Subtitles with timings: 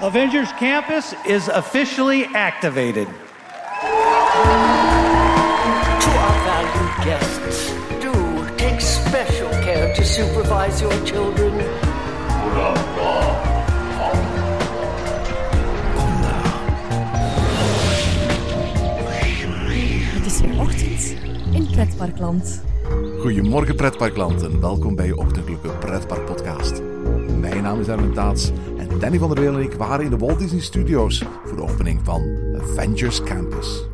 [0.00, 3.08] Avengers Campus is officially activated.
[3.08, 3.12] To
[6.22, 8.12] our valued guests, do
[8.56, 11.52] take special care to supervise your children.
[20.14, 21.16] Het is weer ochtend
[21.52, 22.62] in Pretparkland.
[23.20, 26.82] Goedemorgen pretparkland en welkom bij je ochtendelijke pretpark podcast.
[27.40, 28.50] Mijn naam is Erwin Taats
[28.98, 32.00] Danny van der Weel en ik waren in de Walt Disney Studios voor de opening
[32.04, 33.84] van Avengers Campus.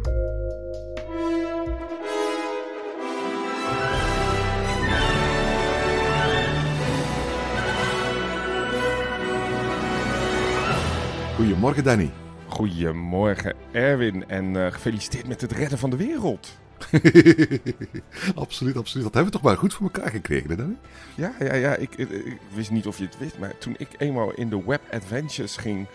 [11.36, 12.10] Goedemorgen Danny.
[12.46, 16.58] Goedemorgen Erwin en eh, gefeliciteerd met het redden van de wereld.
[18.34, 19.04] absoluut, absoluut.
[19.04, 20.76] Dat hebben we toch maar goed voor elkaar gekregen, hè, Danny?
[21.14, 21.76] Ja, ja, ja.
[21.76, 24.62] Ik, ik, ik wist niet of je het wist, maar toen ik eenmaal in de
[24.64, 25.86] Web Adventures ging,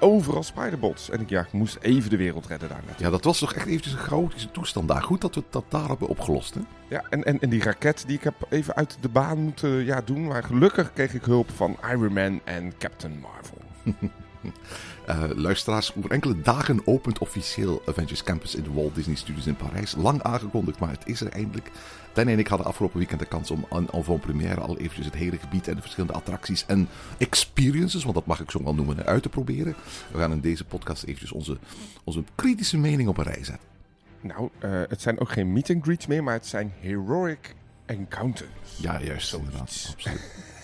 [0.00, 1.10] overal spiderbots.
[1.10, 2.82] En ik, ja, ik moest even de wereld redden daar.
[2.96, 5.02] Ja, dat was toch echt eventjes een chaotische toestand daar.
[5.02, 6.60] Goed dat we dat daar hebben opgelost, hè?
[6.88, 10.00] Ja, en, en, en die raket die ik heb even uit de baan moeten ja,
[10.00, 10.26] doen.
[10.26, 13.58] Maar gelukkig kreeg ik hulp van Iron Man en Captain Marvel.
[15.08, 19.56] Uh, luisteraars, over enkele dagen opent officieel Avengers Campus in de Walt Disney Studios in
[19.56, 19.94] Parijs.
[19.94, 21.70] Lang aangekondigd, maar het is er eindelijk.
[22.12, 25.14] Danny en ik hadden afgelopen weekend de kans om aan van première al eventjes het
[25.14, 29.06] hele gebied en de verschillende attracties en experiences, want dat mag ik zo wel noemen,
[29.06, 29.74] uit te proberen.
[30.12, 31.58] We gaan in deze podcast eventjes onze,
[32.04, 33.68] onze kritische mening op een rij zetten.
[34.20, 37.54] Nou, uh, het zijn ook geen meet and greets meer, maar het zijn heroic
[37.86, 38.48] encounters.
[38.76, 39.88] Ja, juist, inderdaad.
[39.92, 40.20] Absoluut.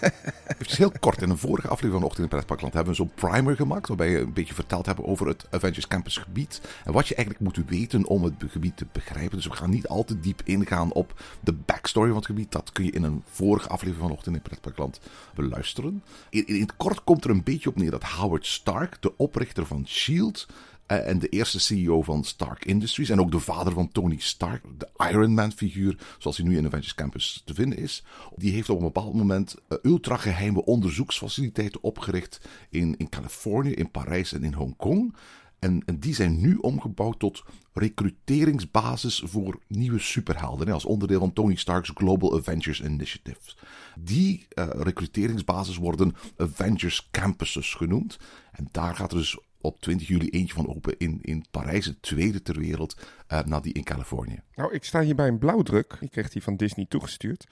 [0.58, 3.56] Even heel kort, in een vorige aflevering van Ochtend in Pretparkland hebben we zo'n primer
[3.56, 3.88] gemaakt.
[3.88, 6.60] Waarbij we een beetje verteld hebben over het Avengers Campus gebied.
[6.84, 9.36] En wat je eigenlijk moet weten om het gebied te begrijpen.
[9.36, 12.52] Dus we gaan niet al te diep ingaan op de backstory van het gebied.
[12.52, 15.00] Dat kun je in een vorige aflevering van Ochtend in Pretparkland
[15.34, 16.02] beluisteren.
[16.30, 19.66] In, in het kort komt er een beetje op neer dat Howard Stark, de oprichter
[19.66, 20.46] van S.H.I.E.L.D.,
[20.86, 23.08] en de eerste CEO van Stark Industries.
[23.08, 26.66] En ook de vader van Tony Stark, de Iron Man figuur, zoals hij nu in
[26.66, 28.04] Avengers Campus te vinden is.
[28.36, 32.40] Die heeft op een bepaald moment uh, ultrageheime onderzoeksfaciliteiten opgericht
[32.70, 35.14] in, in Californië, in Parijs en in Hongkong.
[35.58, 40.72] En, en, die zijn nu omgebouwd tot recruteringsbasis voor nieuwe superhelden.
[40.72, 43.54] Als onderdeel van Tony Stark's Global Avengers Initiative.
[43.98, 48.18] Die uh, recruteringsbasis worden Avengers Campuses genoemd.
[48.52, 52.02] En daar gaat er dus op 20 juli eentje van open in, in Parijs, het
[52.02, 52.96] tweede ter wereld,
[53.32, 54.40] uh, na die in Californië.
[54.54, 55.96] Nou, ik sta hier bij een blauwdruk.
[56.00, 57.46] Ik kreeg die van Disney toegestuurd.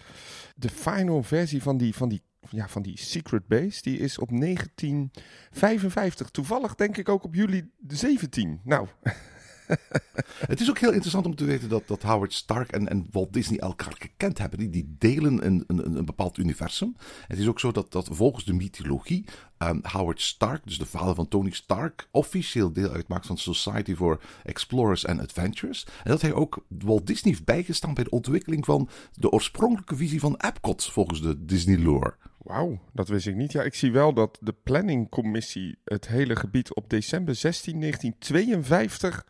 [0.56, 4.28] De final versie van die, van die, ja, van die Secret Base, die is op
[4.28, 6.31] 1955.
[6.31, 8.61] Toevallig denk ik ook op juli 17.
[8.65, 8.87] Nou...
[10.53, 13.33] het is ook heel interessant om te weten dat, dat Howard Stark en, en Walt
[13.33, 14.59] Disney elkaar gekend hebben.
[14.59, 16.97] Die, die delen een, een, een bepaald universum.
[17.27, 19.25] Het is ook zo dat, dat volgens de mythologie
[19.69, 24.21] um, Howard Stark, dus de vader van Tony Stark, officieel deel uitmaakt van Society for
[24.44, 25.87] Explorers and Adventures.
[26.05, 30.21] En dat hij ook Walt Disney heeft bijgestaan bij de ontwikkeling van de oorspronkelijke visie
[30.21, 32.15] van Epcot volgens de Disney lore.
[32.38, 33.53] Wauw, dat wist ik niet.
[33.53, 39.27] Ja, ik zie wel dat de planningcommissie het hele gebied op december 16, 1952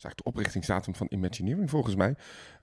[0.00, 2.14] is eigenlijk de oprichtingsdatum van Imagineering volgens mij,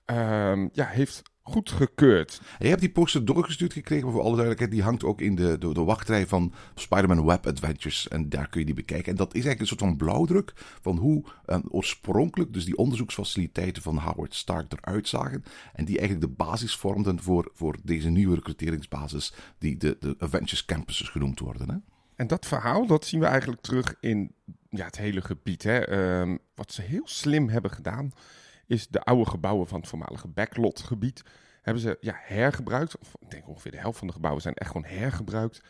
[0.06, 2.40] um, ja, heeft goedgekeurd.
[2.58, 4.70] Je hebt die poster doorgestuurd gekregen, voor alle duidelijkheid.
[4.70, 8.08] Die hangt ook in de, de, de wachtrij van Spider-Man Web Adventures.
[8.08, 9.10] En daar kun je die bekijken.
[9.10, 13.82] En dat is eigenlijk een soort van blauwdruk van hoe um, oorspronkelijk dus die onderzoeksfaciliteiten
[13.82, 15.44] van Howard Stark eruit zagen.
[15.72, 20.64] En die eigenlijk de basis vormden voor, voor deze nieuwe recruteringsbasis die de, de Avengers
[20.64, 21.70] Campuses genoemd worden.
[21.70, 21.76] Hè?
[22.18, 24.34] En dat verhaal, dat zien we eigenlijk terug in
[24.68, 25.62] ja, het hele gebied.
[25.62, 25.92] Hè.
[26.20, 28.12] Um, wat ze heel slim hebben gedaan,
[28.66, 31.22] is de oude gebouwen van het voormalige backlot-gebied
[31.62, 32.98] hebben ze ja, hergebruikt.
[32.98, 35.62] Of, ik denk ongeveer de helft van de gebouwen zijn echt gewoon hergebruikt.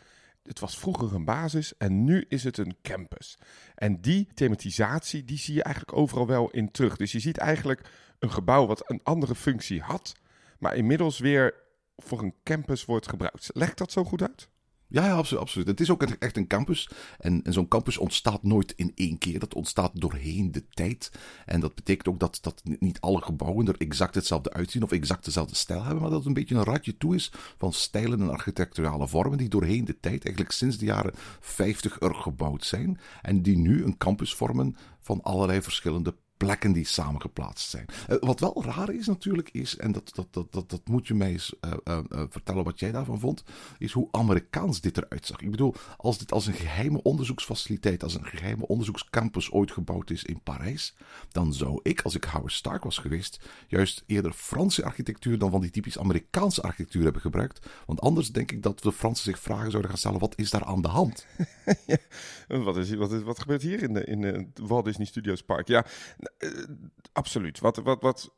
[0.43, 3.37] Het was vroeger een basis en nu is het een campus.
[3.75, 6.95] En die thematisatie, die zie je eigenlijk overal wel in terug.
[6.97, 7.89] Dus je ziet eigenlijk
[8.19, 10.15] een gebouw wat een andere functie had,
[10.59, 11.53] maar inmiddels weer
[11.97, 13.49] voor een campus wordt gebruikt.
[13.53, 14.49] Legt dat zo goed uit?
[14.91, 15.67] Ja, absoluut, absoluut.
[15.67, 16.89] Het is ook echt een campus.
[17.19, 19.39] En, en zo'n campus ontstaat nooit in één keer.
[19.39, 21.11] Dat ontstaat doorheen de tijd.
[21.45, 25.25] En dat betekent ook dat, dat niet alle gebouwen er exact hetzelfde uitzien of exact
[25.25, 26.01] dezelfde stijl hebben.
[26.01, 29.49] Maar dat het een beetje een ratje toe is van stijlen en architecturale vormen die
[29.49, 32.99] doorheen de tijd, eigenlijk sinds de jaren 50 er gebouwd zijn.
[33.21, 37.85] En die nu een campus vormen van allerlei verschillende plekken die samengeplaatst zijn.
[38.07, 41.13] Eh, wat wel raar is natuurlijk, is, en dat, dat, dat, dat, dat moet je
[41.13, 43.43] mij eens uh, uh, vertellen wat jij daarvan vond,
[43.77, 45.41] is hoe Amerikaans dit eruit zag.
[45.41, 50.23] Ik bedoel, als dit als een geheime onderzoeksfaciliteit, als een geheime onderzoekscampus ooit gebouwd is
[50.23, 50.95] in Parijs,
[51.31, 55.61] dan zou ik, als ik Howard Stark was geweest, juist eerder Franse architectuur dan van
[55.61, 57.67] die typisch Amerikaanse architectuur hebben gebruikt.
[57.85, 60.63] Want anders denk ik dat de Fransen zich vragen zouden gaan stellen, wat is daar
[60.63, 61.25] aan de hand?
[62.47, 65.67] wat, is, wat, wat gebeurt hier in de, in de Walt Disney Studios Park?
[65.67, 65.85] Ja,
[66.37, 66.63] uh,
[67.11, 67.59] absoluut.
[67.59, 68.33] Wat, wat, wat,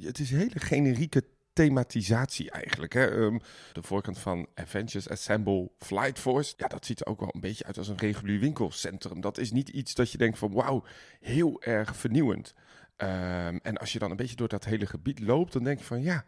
[0.00, 2.92] het is een hele generieke thematisatie eigenlijk.
[2.92, 3.10] Hè?
[3.10, 3.40] Um,
[3.72, 6.54] de voorkant van Avengers Assemble Flight Force.
[6.56, 9.20] Ja, dat ziet er ook wel een beetje uit als een regulier winkelcentrum.
[9.20, 10.84] Dat is niet iets dat je denkt van wauw,
[11.20, 12.54] heel erg vernieuwend.
[12.96, 15.84] Um, en als je dan een beetje door dat hele gebied loopt, dan denk je
[15.84, 16.24] van ja,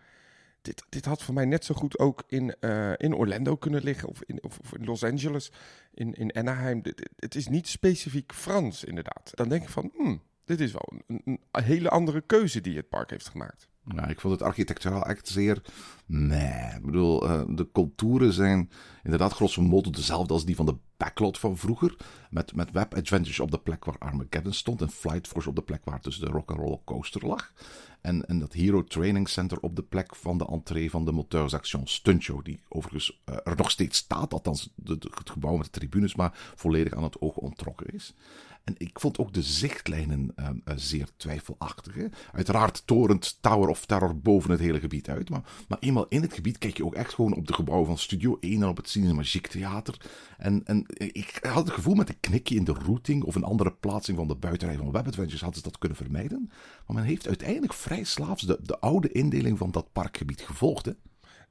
[0.63, 4.09] dit, dit had voor mij net zo goed ook in, uh, in Orlando kunnen liggen.
[4.09, 5.53] Of in, of, of Los Angeles,
[5.95, 6.83] in, in Anaheim.
[7.17, 9.31] Het is niet specifiek Frans inderdaad.
[9.35, 13.11] Dan denk ik van, hmm, dit is wel een, hele andere keuze die het park
[13.11, 13.71] heeft gemaakt.
[13.85, 15.63] Nou, ik vond het architecturaal echt zeer.
[16.07, 18.71] Nee, ik bedoel, uh, de contouren zijn
[19.03, 21.97] inderdaad grosso modo dezelfde als die van de backlot van vroeger.
[22.31, 24.81] Met, met Web Adventures op de plek waar Armageddon stond.
[24.81, 27.53] En Flight Force op de plek waar dus de Rock'n'Roller Coaster lag.
[28.01, 31.55] En, en dat Hero Training Center op de plek van de entree van de Moteurs
[31.55, 32.45] Action Stunt Show.
[32.45, 34.33] Die overigens uh, er nog steeds staat.
[34.33, 38.15] Althans, het gebouw met de tribunes, maar volledig aan het oog ontrokken is.
[38.65, 41.95] En ik vond ook de zichtlijnen uh, uh, zeer twijfelachtig.
[41.95, 42.07] Hè?
[42.33, 45.31] Uiteraard torent Tower of Terror boven het hele gebied uit.
[45.31, 47.99] Maar, maar eenmaal in het gebied kijk je ook echt gewoon op de gebouwen van
[47.99, 49.97] Studio 1 en op het Cinemagique Theater.
[50.39, 53.73] En, en ik had het gevoel met een knikje in de routing of een andere
[53.73, 56.51] plaatsing van de buitenrij van Web Adventures hadden ze dat kunnen vermijden.
[56.87, 60.85] Maar men heeft uiteindelijk vrij slaafs de, de oude indeling van dat parkgebied gevolgd.
[60.85, 60.93] Hè?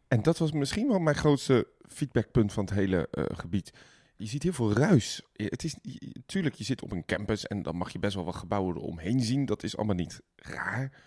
[0.08, 3.74] En dat was misschien wel mijn grootste feedbackpunt van het hele uh, gebied
[4.22, 5.22] je ziet heel veel ruis.
[5.34, 5.76] Het is
[6.14, 9.22] natuurlijk, je zit op een campus en dan mag je best wel wat gebouwen eromheen
[9.22, 9.46] zien.
[9.46, 11.02] Dat is allemaal niet raar.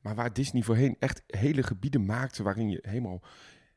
[0.00, 3.22] Maar waar Disney voorheen echt hele gebieden maakte waarin je helemaal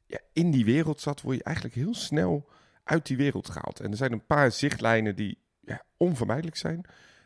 [0.06, 2.50] ja, in die wereld zat, word je eigenlijk heel snel
[2.84, 3.80] uit die wereld gehaald.
[3.80, 6.86] En er zijn een paar zichtlijnen die ja, onvermijdelijk zijn.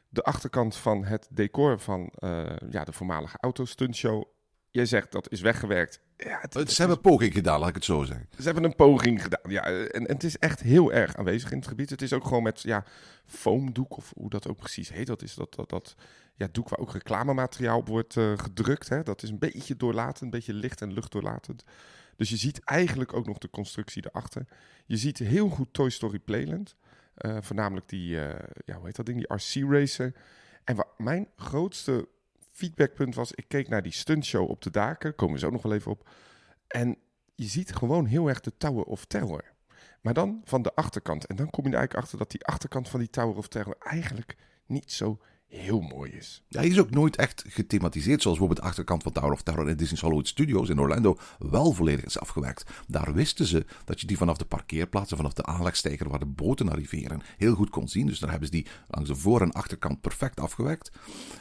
[0.10, 4.24] De achterkant van het decor van uh, ja, de voormalige autostuntshow.
[4.72, 6.02] Jij zegt dat is weggewerkt.
[6.18, 8.28] Ja, het, het, ze hebben een poging gedaan, laat ik het zo zeggen.
[8.38, 9.64] Ze hebben een poging gedaan, ja.
[9.64, 11.90] En, en, het is echt heel erg aanwezig in het gebied.
[11.90, 12.84] Het is ook gewoon met ja,
[13.26, 15.08] foamdoek, of hoe dat ook precies heet.
[15.08, 15.96] Dat is dat, dat, dat
[16.36, 18.90] ja, doek waar ook reclamemateriaal op wordt uh, gedrukt.
[18.90, 19.04] Hè.
[19.04, 21.64] Dat is een beetje doorlatend, een beetje licht- en luchtdoorlatend.
[22.16, 24.48] Dus je ziet eigenlijk ook nog de constructie erachter.
[24.86, 26.76] Je ziet heel goed Toy Story Playland.
[27.18, 28.30] Uh, voornamelijk die, uh,
[28.66, 30.14] ja, hoe heet dat ding, die RC Racer.
[30.64, 32.08] En wat mijn grootste
[32.62, 35.74] feedbackpunt was, ik keek naar die stuntshow op de daken, komen we zo nog wel
[35.74, 36.10] even op.
[36.68, 36.98] En
[37.36, 39.44] je ziet gewoon heel erg de Tower of Terror.
[40.02, 41.26] Maar dan van de achterkant.
[41.26, 43.76] En dan kom je er eigenlijk achter dat die achterkant van die Tower of Terror
[43.80, 45.20] eigenlijk niet zo
[45.52, 46.44] heel mooi is.
[46.50, 49.78] Hij is ook nooit echt gethematiseerd, zoals bijvoorbeeld de achterkant van Tower of Terror in
[49.78, 52.72] Disney's Hollywood Studios in Orlando wel volledig is afgewerkt.
[52.88, 56.70] Daar wisten ze dat je die vanaf de parkeerplaatsen, vanaf de aanlegstijger waar de boten
[56.70, 58.06] arriveren, heel goed kon zien.
[58.06, 60.92] Dus daar hebben ze die langs de voor- en achterkant perfect afgewerkt.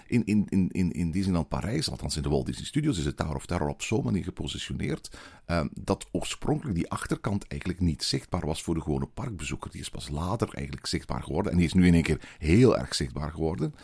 [0.06, 3.14] In, in, in, in, in Disneyland Parijs, althans in de Walt Disney Studios, is de
[3.14, 5.10] Tower of Terror op zo'n manier gepositioneerd
[5.46, 9.70] uh, dat oorspronkelijk die achterkant eigenlijk niet zichtbaar was voor de gewone parkbezoeker.
[9.70, 12.78] Die is pas later eigenlijk zichtbaar geworden en die is nu in één keer heel
[12.78, 13.74] erg zichtbaar geworden.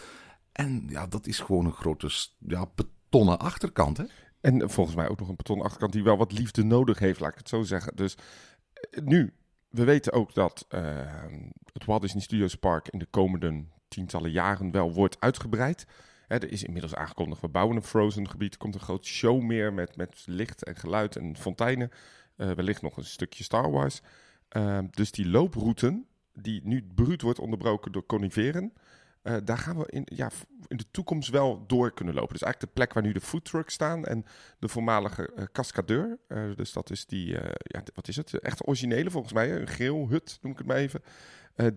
[0.57, 3.97] En ja, dat is gewoon een grote ja, betonnen achterkant.
[3.97, 4.05] Hè?
[4.41, 7.33] En volgens mij ook nog een betonnen achterkant die wel wat liefde nodig heeft, laat
[7.33, 7.97] ik het zo zeggen.
[7.97, 8.17] Dus
[9.05, 9.35] nu,
[9.69, 10.81] we weten ook dat uh,
[11.73, 15.87] het Walt Disney Studios Park in de komende tientallen jaren wel wordt uitgebreid.
[16.27, 18.53] Hè, er is inmiddels aangekondigd, we bouwen een Frozen gebied.
[18.53, 21.91] Er komt een groot show meer met, met licht en geluid en fonteinen.
[22.37, 24.01] Uh, wellicht nog een stukje Star Wars.
[24.91, 28.73] Dus die looproute, die nu bruut wordt onderbroken door coniferen...
[29.27, 30.31] Uh, daar gaan we in, ja,
[30.67, 32.33] in de toekomst wel door kunnen lopen.
[32.33, 34.25] Dus eigenlijk de plek waar nu de foodtrucks staan en
[34.59, 36.19] de voormalige uh, cascadeur.
[36.29, 38.39] Uh, dus dat is die, ja, wat is het?
[38.39, 41.03] Echt originele volgens mij, een geel hut noem ik het maar even.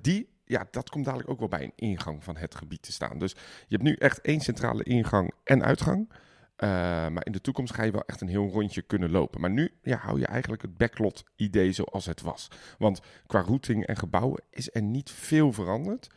[0.01, 3.19] die, ja, dat komt dadelijk ook wel bij een ingang van het gebied te staan.
[3.19, 3.31] Dus
[3.67, 6.09] je hebt nu echt één centrale ingang en uitgang.
[7.11, 9.41] maar in de toekomst ga je wel echt een heel rondje kunnen lopen.
[9.41, 12.47] Maar nu ja, hou je eigenlijk het backlot idee zoals het was.
[12.77, 16.09] Want qua routing en gebouwen is er niet veel veranderd.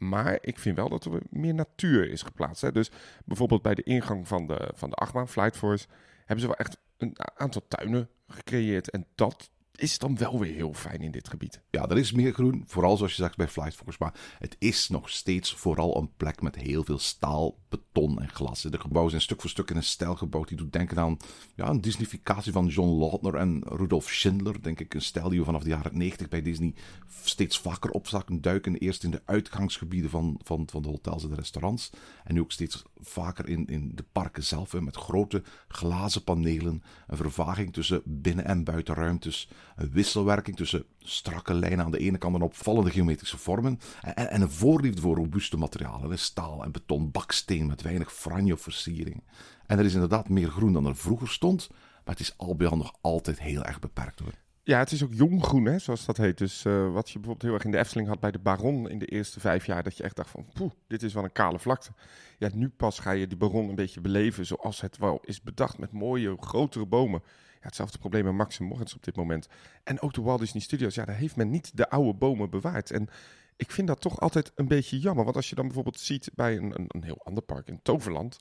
[0.00, 2.62] Maar ik vind wel dat er meer natuur is geplaatst.
[2.62, 2.72] Hè?
[2.72, 2.90] Dus
[3.24, 5.86] bijvoorbeeld bij de ingang van de, van de achtbaan, Flight Force,
[6.18, 8.90] hebben ze wel echt een aantal tuinen gecreëerd.
[8.90, 9.50] En dat
[9.80, 11.60] is dan wel weer heel fijn in dit gebied.
[11.70, 14.88] Ja, er is meer groen, vooral zoals je zegt bij Flight Focus, maar het is
[14.88, 18.62] nog steeds vooral een plek met heel veel staal, beton en glas.
[18.62, 21.16] De gebouwen zijn stuk voor stuk in een stijl gebouwd die doet denken aan
[21.54, 24.94] ja, een Disneyficatie van John Lautner en Rudolf Schindler, denk ik.
[24.94, 26.74] Een stijl die we vanaf de jaren 90 bij Disney
[27.22, 28.74] steeds vaker op zagen duiken.
[28.76, 31.90] Eerst in de uitgangsgebieden van, van, van de hotels en de restaurants
[32.24, 37.16] en nu ook steeds vaker in, in de parken zelf, met grote glazen panelen, een
[37.16, 42.42] vervaging tussen binnen- en buitenruimtes, een wisselwerking tussen strakke lijnen aan de ene kant en
[42.42, 47.82] opvallende geometrische vormen, en, en een voorliefde voor robuuste materialen, staal en beton, baksteen met
[47.82, 49.22] weinig franje of versiering.
[49.66, 52.66] En er is inderdaad meer groen dan er vroeger stond, maar het is al bij
[52.66, 54.34] al nog altijd heel erg beperkt hoor.
[54.62, 56.38] Ja, het is ook jonggroen, hè, zoals dat heet.
[56.38, 58.98] Dus uh, wat je bijvoorbeeld heel erg in de Efteling had bij de Baron in
[58.98, 61.58] de eerste vijf jaar, dat je echt dacht van, poeh, dit is wel een kale
[61.58, 61.90] vlakte.
[62.38, 65.78] Ja, nu pas ga je die Baron een beetje beleven zoals het wel is bedacht,
[65.78, 67.22] met mooie, grotere bomen.
[67.60, 69.48] Ja, hetzelfde probleem met Max Moritz op dit moment.
[69.84, 72.90] En ook de Walt Disney Studios, ja, daar heeft men niet de oude bomen bewaard.
[72.90, 73.08] En
[73.56, 76.56] ik vind dat toch altijd een beetje jammer, want als je dan bijvoorbeeld ziet bij
[76.56, 78.36] een, een, een heel ander park in Toverland,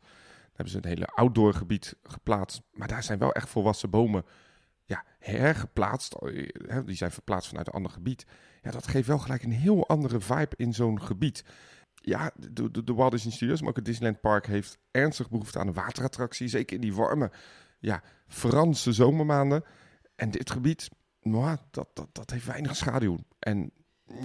[0.53, 4.25] hebben ze een hele outdoor gebied geplaatst, maar daar zijn wel echt volwassen bomen
[4.89, 6.15] ja, hergeplaatst.
[6.85, 8.25] Die zijn verplaatst vanuit een ander gebied.
[8.61, 11.43] Ja, dat geeft wel gelijk een heel andere vibe in zo'n gebied.
[11.93, 15.59] Ja, de, de, de Walt Disney Studios, maar ook het Disneyland Park heeft ernstig behoefte
[15.59, 16.47] aan een waterattractie.
[16.47, 17.31] Zeker in die warme,
[17.79, 19.63] ja, Franse zomermaanden.
[20.15, 20.89] En dit gebied,
[21.21, 23.17] nou, dat, dat, dat heeft weinig schaduw.
[23.39, 23.71] En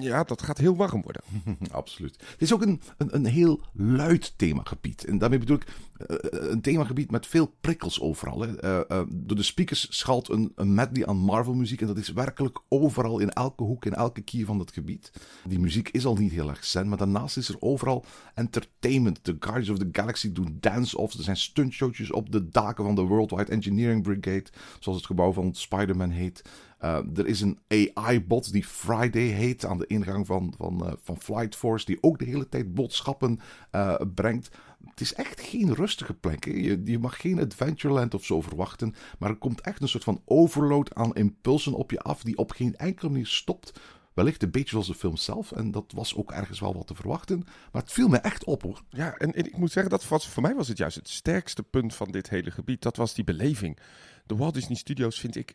[0.01, 1.23] ja, dat gaat heel warm worden.
[1.71, 2.17] Absoluut.
[2.31, 5.05] Het is ook een, een, een heel luid themagebied.
[5.05, 8.41] En daarmee bedoel ik uh, een themagebied met veel prikkels overal.
[8.41, 8.65] Hè.
[8.65, 11.81] Uh, door de speakers schalt een, een medley aan Marvel-muziek.
[11.81, 15.13] En dat is werkelijk overal, in elke hoek, in elke kier van het gebied.
[15.49, 19.19] Die muziek is al niet heel erg zen, maar daarnaast is er overal entertainment.
[19.23, 21.17] De Guardians of the Galaxy doen dance-offs.
[21.17, 24.47] Er zijn stuntshowtjes op de daken van de Worldwide Engineering Brigade,
[24.81, 26.43] zoals het gebouw van Spider-Man heet.
[26.81, 27.59] Uh, er is een
[27.95, 32.19] AI-bot die Friday heet aan de ingang van, van, uh, van Flight Force, die ook
[32.19, 33.41] de hele tijd boodschappen
[33.73, 34.51] uh, brengt.
[34.85, 36.45] Het is echt geen rustige plek.
[36.45, 40.23] Je, je, mag geen Adventureland of zo verwachten, maar er komt echt een soort van
[40.25, 43.81] overload aan impulsen op je af die op geen enkele manier stopt.
[44.15, 45.53] Wellicht een beetje zoals de film zelf.
[45.53, 47.45] En dat was ook ergens wel wat te verwachten.
[47.73, 48.83] Maar het viel me echt op hoor.
[48.89, 52.11] Ja, en, ik moet zeggen, dat voor mij was het juist het sterkste punt van
[52.11, 52.83] dit hele gebied.
[52.83, 53.79] Dat was die beleving.
[54.27, 55.55] De Walt Disney Studios vind ik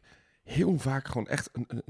[0.50, 1.84] heel vaak gewoon echt een,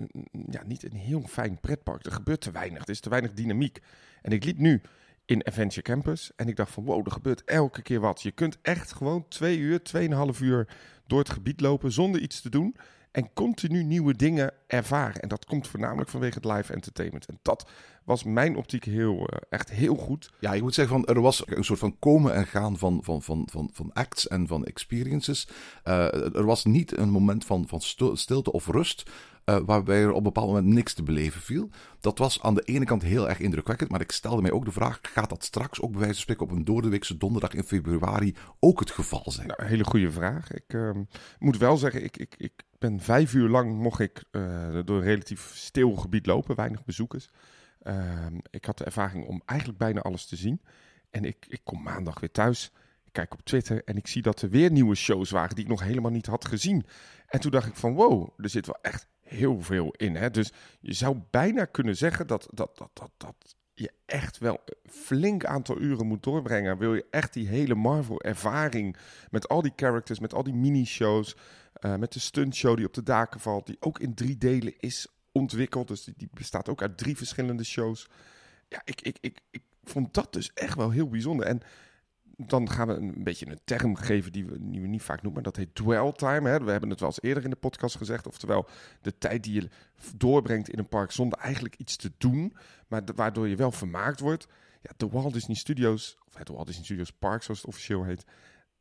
[0.49, 2.05] ja, niet een heel fijn pretpark.
[2.05, 3.79] Er gebeurt te weinig, er is te weinig dynamiek.
[4.21, 4.81] En ik liep nu
[5.25, 8.21] in Adventure Campus en ik dacht van wow, er gebeurt elke keer wat.
[8.21, 10.67] Je kunt echt gewoon twee uur, tweeënhalf uur
[11.07, 12.75] door het gebied lopen zonder iets te doen.
[13.19, 15.21] En continu nieuwe dingen ervaren.
[15.21, 17.25] En dat komt voornamelijk vanwege het live entertainment.
[17.25, 17.69] En dat
[18.03, 20.31] was mijn optiek heel, uh, echt heel goed.
[20.39, 23.21] Ja, je moet zeggen, van, er was een soort van komen en gaan van, van,
[23.21, 25.47] van, van, van acts en van experiences.
[25.83, 27.81] Uh, er was niet een moment van, van
[28.17, 29.09] stilte of rust.
[29.45, 31.69] Uh, waarbij er op een bepaald moment niks te beleven viel.
[31.99, 34.71] Dat was aan de ene kant heel erg indrukwekkend, maar ik stelde mij ook de
[34.71, 38.35] vraag: gaat dat straks ook bij wijze van spreken op een doordeweekse donderdag in februari
[38.59, 39.47] ook het geval zijn?
[39.47, 40.51] Nou, hele goede vraag.
[40.51, 40.91] Ik uh,
[41.39, 45.03] moet wel zeggen, ik, ik, ik ben vijf uur lang mocht ik uh, door een
[45.03, 47.29] relatief stil gebied lopen, weinig bezoekers.
[48.49, 50.61] ik had de ervaring om eigenlijk bijna alles te zien.
[51.09, 52.71] En ik, ik kom maandag weer thuis.
[53.03, 55.69] Ik kijk op Twitter en ik zie dat er weer nieuwe shows waren die ik
[55.69, 56.85] nog helemaal niet had gezien.
[57.27, 60.15] En toen dacht ik van wow, er zit wel echt heel veel in.
[60.15, 60.29] Hè?
[60.29, 64.91] Dus je zou bijna kunnen zeggen dat, dat, dat, dat, dat je echt wel een
[64.91, 66.77] flink aantal uren moet doorbrengen.
[66.77, 68.95] Wil je echt die hele Marvel-ervaring
[69.29, 71.35] met al die characters, met al die mini-shows,
[71.81, 75.07] uh, met de stuntshow die op de daken valt, die ook in drie delen is
[75.31, 75.87] ontwikkeld.
[75.87, 78.07] Dus die, bestaat ook uit drie verschillende shows.
[78.67, 81.45] Ja, ik, ik, ik, ik vond dat dus echt wel heel bijzonder.
[81.45, 81.61] En
[82.37, 85.43] dan gaan we een beetje een term geven die we, die we niet vaak noemen.
[85.43, 86.49] Dat heet dwell time.
[86.49, 86.63] Hè.
[86.63, 88.27] We hebben het wel eens eerder in de podcast gezegd.
[88.27, 88.67] Oftewel
[89.01, 89.69] de tijd die je
[90.15, 92.55] doorbrengt in een park zonder eigenlijk iets te doen.
[92.87, 94.47] Maar waardoor je wel vermaakt wordt.
[94.81, 98.25] Ja, de Walt Disney Studios, of het Walt Disney Studios Park zoals het officieel heet.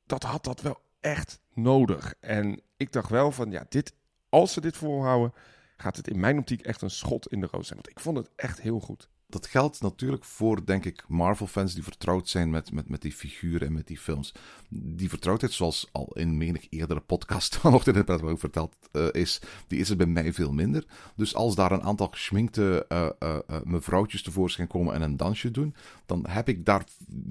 [0.07, 2.15] Dat had dat wel echt nodig.
[2.21, 3.93] En ik dacht wel van ja, dit,
[4.29, 5.33] als ze dit volhouden,
[5.77, 7.81] gaat het in mijn optiek echt een schot in de roos zijn.
[7.83, 11.83] Want ik vond het echt heel goed dat geldt natuurlijk voor, denk ik, Marvel-fans die
[11.83, 14.35] vertrouwd zijn met, met, met die figuren en met die films.
[14.69, 19.41] Die vertrouwdheid, zoals al in menig eerdere podcast vanochtend in het ook verteld uh, is,
[19.67, 20.85] die is er bij mij veel minder.
[21.17, 25.75] Dus als daar een aantal geschminkte uh, mevrouwtjes tevoorschijn komen en een dansje doen,
[26.07, 26.85] dan heb ik daar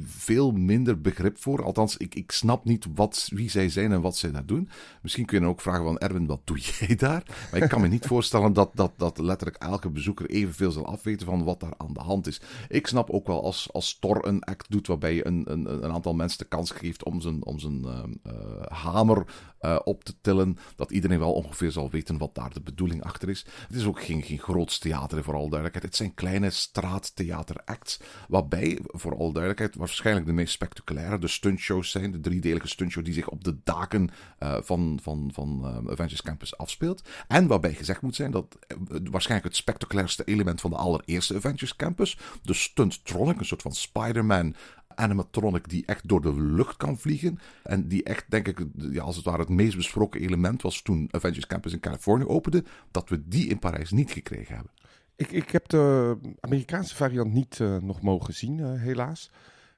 [0.06, 1.63] veel minder begrip voor.
[1.63, 4.70] Althans, ik, ik snap niet wat, wie zij zijn en wat zij daar doen.
[5.01, 7.24] Misschien kun je dan ook vragen van Erwin, wat doe jij daar?
[7.51, 11.25] Maar ik kan me niet voorstellen dat, dat, dat letterlijk elke bezoeker evenveel zal afweten
[11.25, 12.41] van wat daar aan de hand is.
[12.67, 15.91] Ik snap ook wel als, als Thor een act doet waarbij je een, een, een
[15.91, 19.25] aantal mensen de kans geeft om zijn, om zijn ehm, eh, hamer
[19.60, 23.29] eh, op te tillen, dat iedereen wel ongeveer zal weten wat daar de bedoeling achter
[23.29, 23.46] is.
[23.67, 25.86] Het is ook geen, geen groots theater, voor alle duidelijkheid.
[25.86, 32.12] Het zijn kleine straattheateracts, waarbij, voor alle duidelijkheid, waarschijnlijk de meest spectaculaire de stuntshows zijn.
[32.12, 37.10] De driedelige stuntshow die zich op de daken uh, van, van, van Avengers Campus afspeelt.
[37.27, 42.17] En waarbij gezegd moet zijn dat waarschijnlijk het spectaculairste element van de allereerste Avengers Campus,
[42.43, 44.55] de Stunttronic, een soort van Spider-Man
[44.98, 47.39] animatronic die echt door de lucht kan vliegen.
[47.63, 51.07] En die echt, denk ik, ja, als het ware het meest besproken element was toen
[51.12, 52.63] Avengers Campus in Californië opende.
[52.91, 54.72] Dat we die in Parijs niet gekregen hebben.
[55.15, 59.31] Ik, ik heb de Amerikaanse variant niet uh, nog mogen zien, uh, helaas.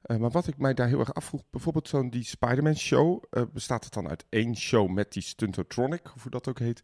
[0.04, 3.22] Uh, maar wat ik mij daar heel erg afvroeg, bijvoorbeeld zo'n die Spider-Man show.
[3.52, 6.82] bestaat het dan uit één show met die Stuntotronic, of hoe dat ook heet?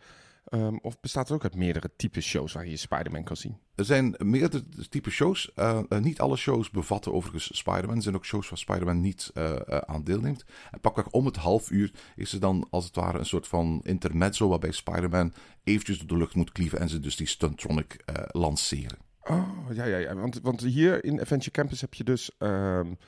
[0.50, 3.58] Um, of bestaat het ook uit meerdere type shows waar je Spider-Man kan zien?
[3.74, 5.50] Er zijn meerdere type shows.
[5.56, 7.96] Uh, uh, niet alle shows bevatten overigens Spider-Man.
[7.96, 10.44] Er zijn ook shows waar Spider-Man niet uh, aan deelneemt.
[10.70, 13.80] En pakweg om het half uur is er dan als het ware een soort van
[13.82, 15.32] intermezzo waarbij Spider-Man
[15.64, 18.98] eventjes door de lucht moet klieven en ze dus die Stuntronic lanceren.
[19.22, 20.14] Oh, ja, ja, ja.
[20.14, 22.30] Want, want hier in Adventure Campus heb je dus...
[22.38, 22.98] Um,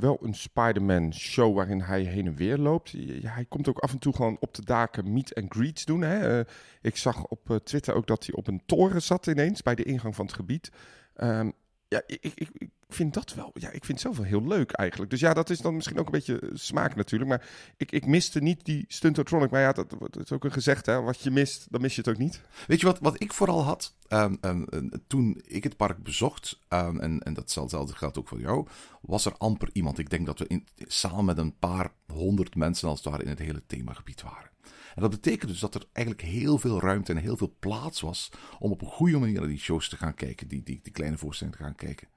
[0.00, 2.92] wel een Spider-Man show waarin hij heen en weer loopt.
[3.22, 6.00] Hij komt ook af en toe gewoon op de daken meet and greets doen.
[6.00, 6.38] Hè.
[6.38, 6.44] Uh,
[6.80, 9.84] ik zag op uh, Twitter ook dat hij op een toren zat ineens bij de
[9.84, 10.70] ingang van het gebied.
[11.16, 11.52] Um,
[11.90, 13.50] ja, ik, ik, ik, vind dat wel.
[13.54, 15.10] Ja, ik vind het zelf wel heel leuk eigenlijk.
[15.10, 17.30] Dus ja, dat is dan misschien ook een beetje smaak natuurlijk.
[17.30, 19.50] Maar ik, ik miste niet die Stuntotronic.
[19.50, 20.86] Maar ja, dat, dat is ook een gezegd.
[20.86, 21.00] Hè.
[21.00, 22.40] Wat je mist, dan mis je het ook niet.
[22.66, 27.00] Weet je wat, wat ik vooral had um, um, toen ik het park bezocht, um,
[27.00, 28.66] en, en datzelfde geldt ook voor jou,
[29.00, 29.98] was er amper iemand.
[29.98, 33.28] Ik denk dat we in, samen met een paar honderd mensen als het ware in
[33.28, 34.50] het hele themagebied waren.
[34.94, 38.30] En dat betekent dus dat er eigenlijk heel veel ruimte en heel veel plaats was
[38.58, 41.18] om op een goede manier naar die shows te gaan kijken, die, die, die kleine
[41.18, 42.08] voorstellingen te gaan kijken.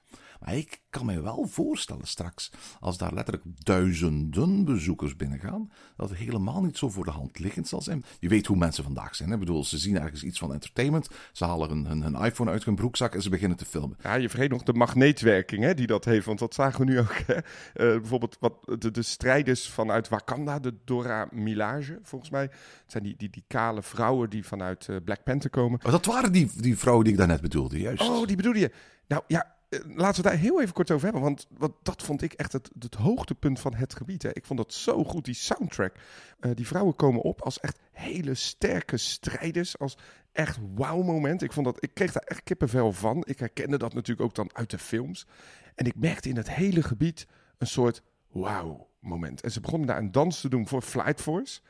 [0.44, 6.18] Maar ik kan me wel voorstellen straks, als daar letterlijk duizenden bezoekers binnengaan, dat het
[6.18, 8.04] helemaal niet zo voor de hand liggend zal zijn.
[8.18, 9.28] Je weet hoe mensen vandaag zijn.
[9.28, 9.34] Hè?
[9.34, 12.64] Ik bedoel, ze zien ergens iets van entertainment, ze halen hun, hun, hun iPhone uit
[12.64, 13.96] hun broekzak en ze beginnen te filmen.
[14.02, 16.98] Ja, je vergeet nog de magneetwerking hè, die dat heeft, want dat zagen we nu
[16.98, 17.14] ook.
[17.26, 17.36] Hè?
[17.36, 17.42] Uh,
[17.74, 22.42] bijvoorbeeld wat, de, de strijders vanuit Wakanda, de Dora Milage, volgens mij.
[22.42, 22.52] Het
[22.86, 25.80] zijn die, die, die kale vrouwen die vanuit uh, Black Panther komen.
[25.84, 28.02] Oh, dat waren die, die vrouwen die ik daarnet bedoelde, juist.
[28.02, 28.70] Oh, die bedoelde je.
[29.06, 29.54] Nou ja,
[29.94, 31.22] laten we daar heel even kort over hebben.
[31.22, 34.22] Want, want dat vond ik echt het, het hoogtepunt van het gebied.
[34.22, 34.30] Hè.
[34.32, 35.94] Ik vond dat zo goed, die soundtrack.
[36.40, 39.78] Uh, die vrouwen komen op als echt hele sterke strijders.
[39.78, 39.96] Als
[40.32, 41.42] echt wauw-moment.
[41.42, 43.24] Ik, vond dat, ik kreeg daar echt kippenvel van.
[43.26, 45.26] Ik herkende dat natuurlijk ook dan uit de films.
[45.74, 47.26] En ik merkte in het hele gebied
[47.58, 49.40] een soort wauw-moment.
[49.40, 51.60] En ze begonnen daar een dans te doen voor Flight Force.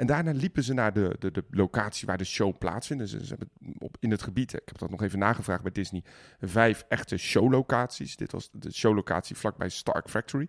[0.00, 3.02] En daarna liepen ze naar de, de, de locatie waar de show plaatsvindt.
[3.02, 6.02] Dus ze hebben op, in het gebied, ik heb dat nog even nagevraagd bij Disney,
[6.40, 8.16] vijf echte showlocaties.
[8.16, 10.48] Dit was de showlocatie vlakbij Stark Factory.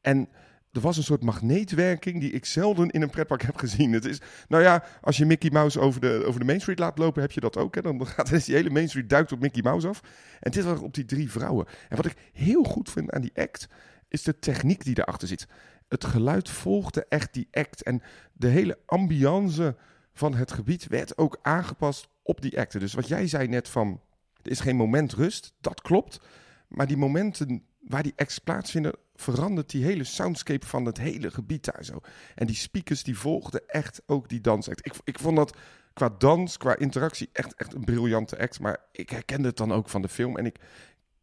[0.00, 0.28] En
[0.72, 3.92] er was een soort magneetwerking die ik zelden in een pretpark heb gezien.
[3.92, 6.98] Het is, nou ja, als je Mickey Mouse over de, over de Main Street laat
[6.98, 7.74] lopen, heb je dat ook.
[7.74, 7.82] Hè?
[7.82, 10.00] Dan gaat die hele Main Street duikt op Mickey Mouse af.
[10.40, 11.66] En dit was op die drie vrouwen.
[11.88, 13.66] En wat ik heel goed vind aan die act,
[14.08, 15.46] is de techniek die erachter zit
[15.94, 17.82] het geluid volgde echt die act.
[17.82, 18.02] En
[18.32, 19.76] de hele ambiance
[20.12, 22.80] van het gebied werd ook aangepast op die acten.
[22.80, 24.00] Dus wat jij zei net van,
[24.42, 26.20] er is geen moment rust, dat klopt.
[26.68, 31.64] Maar die momenten waar die acts plaatsvinden, verandert die hele soundscape van het hele gebied
[31.64, 32.00] daar zo.
[32.34, 34.86] En die speakers die volgden echt ook die dansact.
[34.86, 35.56] Ik, ik vond dat
[35.92, 38.60] qua dans, qua interactie echt, echt een briljante act.
[38.60, 40.36] Maar ik herkende het dan ook van de film.
[40.38, 40.58] En ik,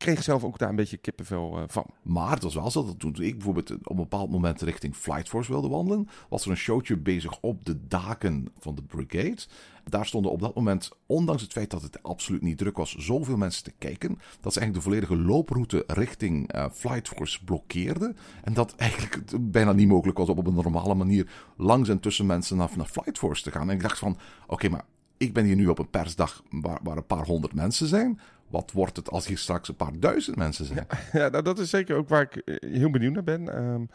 [0.01, 1.85] kreeg zelf ook daar een beetje kippenvel uh, van.
[2.01, 5.29] Maar het was wel zo dat toen ik bijvoorbeeld op een bepaald moment richting Flight
[5.29, 9.37] Force wilde wandelen, was er een showtje bezig op de daken van de Brigade.
[9.83, 13.37] Daar stonden op dat moment, ondanks het feit dat het absoluut niet druk was, zoveel
[13.37, 18.17] mensen te kijken, dat ze eigenlijk de volledige looproute richting uh, Flight Force blokkeerden.
[18.43, 22.25] En dat eigenlijk bijna niet mogelijk was om op een normale manier langs en tussen
[22.25, 23.69] mensen naar, naar Flight Force te gaan.
[23.69, 24.85] En ik dacht van, oké, maar
[25.21, 28.19] ik ben hier nu op een persdag waar, waar, een paar honderd mensen zijn.
[28.47, 30.88] Wat wordt het als hier straks een paar duizend mensen zijn?
[31.13, 33.63] Ja, nou, dat is zeker ook waar ik eh, heel benieuwd naar ben.
[33.63, 33.89] Um,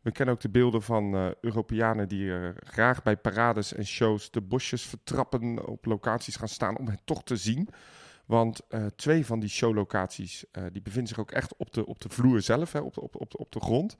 [0.00, 4.30] we kennen ook de beelden van uh, Europeanen die uh, graag bij parades en shows
[4.30, 7.68] de bosjes vertrappen, op locaties gaan staan om het toch te zien.
[8.26, 8.60] Want
[8.96, 12.72] twee van die showlocaties die bevinden zich ook echt op de, op de vloer zelf,
[12.72, 13.96] hè, op, de, op, op, op de grond.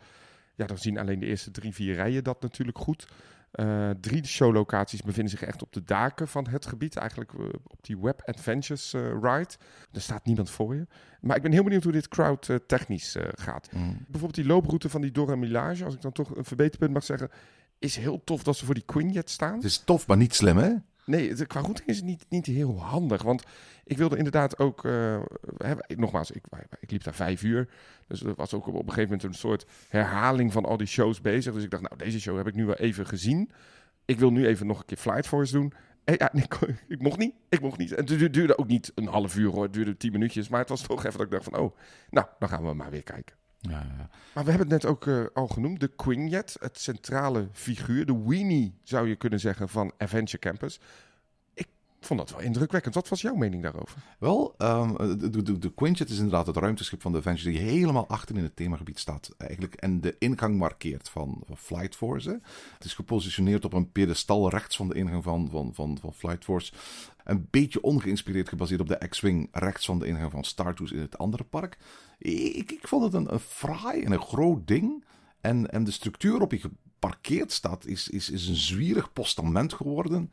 [0.54, 3.06] Ja, dan zien alleen de eerste drie, vier rijen dat natuurlijk goed.
[3.52, 6.96] Uh, drie showlocaties bevinden zich echt op de daken van het gebied.
[6.96, 9.54] Eigenlijk uh, op die Web Adventures uh, ride.
[9.92, 10.86] Er staat niemand voor je.
[11.20, 13.68] Maar ik ben heel benieuwd hoe dit crowd technisch gaat.
[13.72, 13.96] Mm.
[13.98, 15.84] Bijvoorbeeld die looproute van die Dora Milage.
[15.84, 17.30] Als ik dan toch een verbeterpunt mag zeggen.
[17.78, 19.54] Is heel tof dat ze voor die Quinjet staan.
[19.54, 20.74] Het is tof, maar niet slim hè?
[21.06, 23.22] Nee, qua routing is het niet, niet heel handig.
[23.22, 23.42] Want
[23.84, 24.84] ik wilde inderdaad ook...
[24.84, 25.20] eh,
[25.86, 26.44] nogmaals, ik,
[26.80, 27.68] ik liep daar vijf uur.
[28.06, 31.20] Dus er was ook op een gegeven moment een soort herhaling van al die shows
[31.20, 31.54] bezig.
[31.54, 33.50] Dus ik dacht, nou, deze show heb ik nu wel even gezien.
[34.04, 35.72] Ik wil nu even nog een keer Flight Force doen.
[36.04, 36.32] Eh, ja,
[36.88, 37.34] ik, mocht niet.
[37.48, 37.90] Ik mocht niet.
[37.92, 39.62] En het du- duurde ook niet een half uur hoor.
[39.62, 40.48] Het duurde tien minuutjes.
[40.48, 41.56] Maar het was toch even dat ik dacht van...
[41.58, 41.76] Oh,
[42.10, 43.36] nou, dan gaan we maar weer kijken.
[44.34, 45.80] Maar we hebben het net ook eh, al genoemd.
[45.80, 48.06] De Quinjet, het centrale figuur.
[48.06, 50.80] De weenie, zou je kunnen zeggen, van Adventure Campus.
[52.06, 52.94] Vond dat wel indrukwekkend.
[52.94, 53.98] Wat was jouw mening daarover?
[54.18, 57.58] Wel, ehm, de, de, de, de Quinjet is inderdaad het ruimteschip van de Avenger die
[57.58, 59.30] helemaal achter in het themagebied staat.
[59.38, 62.40] Eigenlijk, en de ingang markeert van, Flight Force.
[62.74, 66.44] Het is gepositioneerd op een pedestal rechts van de ingang van, van, van, van Flight
[66.44, 66.72] Force.
[67.24, 71.00] Een beetje ongeïnspireerd gebaseerd op de X-Wing rechts van de ingang van Star Tours in
[71.00, 71.78] het andere park.
[72.18, 75.04] Ik, ik vond het een, een fraai en een groot ding.
[75.40, 80.30] En, en de structuur waarop hij geparkeerd staat is, is, is een zwierig postament geworden.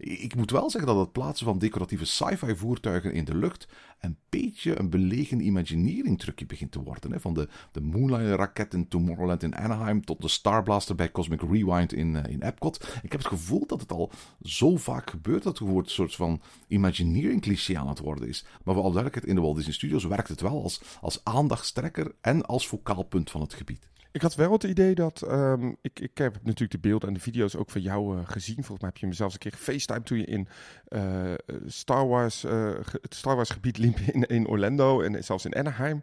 [0.00, 3.68] Ik moet wel zeggen dat het plaatsen van decoratieve sci-fi voertuigen in de lucht
[4.00, 7.12] een beetje een belegen Imagineering trucje begint te worden.
[7.12, 7.20] Hè?
[7.20, 11.40] Van de, de Moonliner raket in Tomorrowland in Anaheim tot de Star Blaster bij Cosmic
[11.40, 12.76] Rewind in, eh, in Epcot.
[13.02, 14.10] Ik heb het gevoel dat het al
[14.42, 18.44] zo vaak gebeurt dat het een soort van Imagineering cliché aan het worden is.
[18.64, 22.14] Maar voor alle duidelijkheid, in de Walt Disney Studios werkt het wel als, als aandachtstrekker
[22.20, 23.89] en als focaal punt van het gebied.
[24.12, 25.22] Ik had wel het idee dat.
[25.22, 28.54] ehm, ik, ik heb natuurlijk de beelden en de video's ook van jou eh, gezien.
[28.54, 30.48] Volgens mij heb je me zelfs een keer gefacetimed toen je in
[30.88, 31.32] eh,
[31.66, 36.02] Star Wars, eh, het Star Wars gebied liep in, in Orlando en zelfs in Anaheim.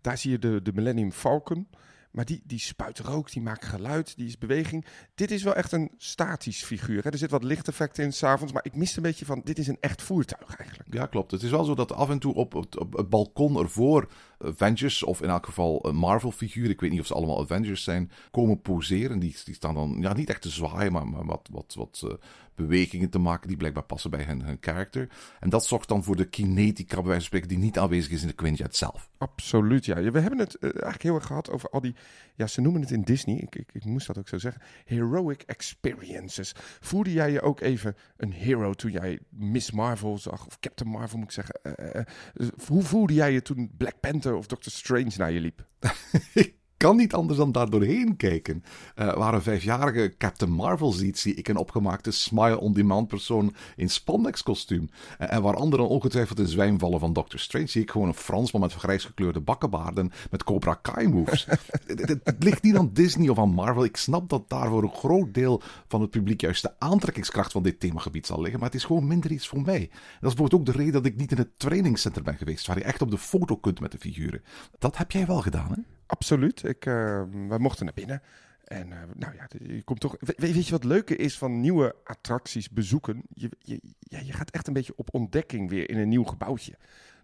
[0.00, 1.68] Daar zie je de, de Millennium Falcon.
[2.16, 4.86] Maar die, die spuit rook, die maakt geluid, die is beweging.
[5.14, 7.02] Dit is wel echt een statisch figuur.
[7.02, 7.10] Hè?
[7.10, 9.40] Er zit wat lichteffect in s'avonds, maar ik miste een beetje van...
[9.44, 10.94] dit is een echt voertuig eigenlijk.
[10.94, 11.30] Ja, klopt.
[11.30, 15.22] Het is wel zo dat af en toe op op het balkon ervoor Avengers, of
[15.22, 19.18] in elk geval een Marvel-figuur, ik weet niet of ze allemaal Avengers zijn, komen poseren.
[19.18, 22.14] Die, die staan dan ja, niet echt te zwaaien, maar, maar wat, wat, wat eh,
[22.54, 25.08] bewegingen te maken die blijkbaar passen bij hun, hun karakter.
[25.40, 28.22] En dat zorgt dan voor de kinetica, bij wijze van spreken, die niet aanwezig is
[28.22, 29.08] in de Quinjet zelf.
[29.18, 29.98] Absoluut, ja.
[29.98, 31.94] Ja, We hebben het eh, eigenlijk heel erg gehad over al die...
[32.36, 34.62] Ja, ze noemen het in Disney, ik, ik, ik moest dat ook zo zeggen...
[34.84, 36.52] Heroic experiences.
[36.80, 40.46] Voelde jij je ook even een hero toen jij Miss Marvel zag?
[40.46, 41.54] Of Captain Marvel, moet ik zeggen.
[41.62, 45.40] Eh, eh, eh, hoe voelde jij je toen Black Panther of Doctor Strange naar je
[45.40, 45.64] liep?
[46.76, 48.64] Ik kan niet anders dan daar doorheen kijken.
[48.94, 54.42] Eh, waar een vijfjarige Captain Marvel ziet, zie ik een opgemaakte smile-on-demand persoon in spandex
[54.42, 54.90] kostuum.
[55.18, 58.14] Eh, en waar anderen ongetwijfeld in zwijm vallen van Doctor Strange, zie ik gewoon een
[58.14, 61.46] Fransman met grijs gekleurde bakkenbaarden met Cobra Kai moves.
[61.86, 63.84] het, ligt niet aan Disney of aan Marvel.
[63.84, 67.62] Ik snap dat daar voor een groot deel van het publiek juist de aantrekkingskracht van
[67.62, 69.88] dit themagebied zal liggen, maar het is gewoon minder iets voor mij.
[69.88, 72.78] Dat is bijvoorbeeld ook de reden dat ik niet in het trainingscenter ben geweest, waar
[72.78, 74.42] je echt op de foto kunt met de figuren.
[74.78, 75.95] Dat heb jij wel gedaan, hè?
[76.06, 76.62] Absoluut.
[76.64, 78.22] Ik, eh, wij mochten naar binnen.
[78.64, 80.16] En eh, nou ja, je komt toch.
[80.20, 83.22] we- Weet, je wat leuke is van nieuwe attracties bezoeken?
[83.34, 83.80] Je, je,
[84.24, 86.74] je gaat echt een beetje op ontdekking weer in een nieuw gebouwtje.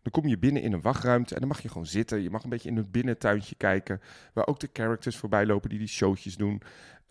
[0.02, 2.22] Dan kom je binnen in een wachtruimte en dan mag je gewoon zitten.
[2.22, 4.00] Je mag een beetje in het binnentuintje kijken,
[4.32, 6.62] waar ook de characters voorbij lopen die die showtjes doen.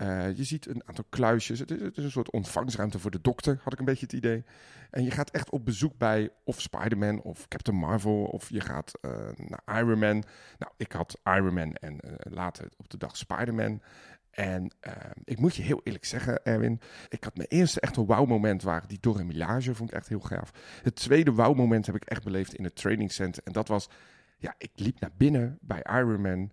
[0.01, 1.59] Eh, je ziet een aantal kluisjes.
[1.59, 4.15] Het is, het is een soort ontvangstruimte voor de dokter, had ik een beetje het
[4.15, 4.43] idee.
[4.89, 8.91] En je gaat echt op bezoek bij of Spider-Man of Captain Marvel of je gaat
[9.01, 10.23] eh, naar Iron Man.
[10.57, 13.81] Nou, ik had Iron Man en eh, later op de dag Spider-Man.
[14.31, 18.63] En eh, ik moet je heel eerlijk zeggen, Erwin, ik had mijn eerste echte wow-moment
[18.63, 20.51] waren die Dora Milaje, vond ik echt heel gaaf.
[20.83, 23.43] Het tweede wow-moment heb ik echt beleefd in het training center.
[23.43, 23.89] En dat was,
[24.37, 26.51] ja, ik liep naar binnen bij Iron Man.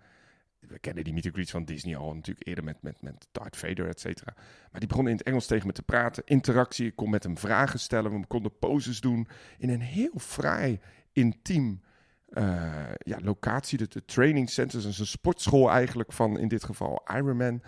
[0.59, 3.89] We kennen die meet greets van Disney al natuurlijk eerder met, met, met Darth Vader,
[3.89, 4.35] et cetera.
[4.71, 6.23] Maar die begon in het Engels tegen me te praten.
[6.27, 8.21] Interactie, ik kon met hem vragen stellen.
[8.21, 10.81] We konden poses doen in een heel fraai,
[11.13, 11.81] intiem
[12.99, 13.79] ja, locatie.
[13.79, 17.63] De, de training centers, een sportschool eigenlijk van in dit geval Iron Man.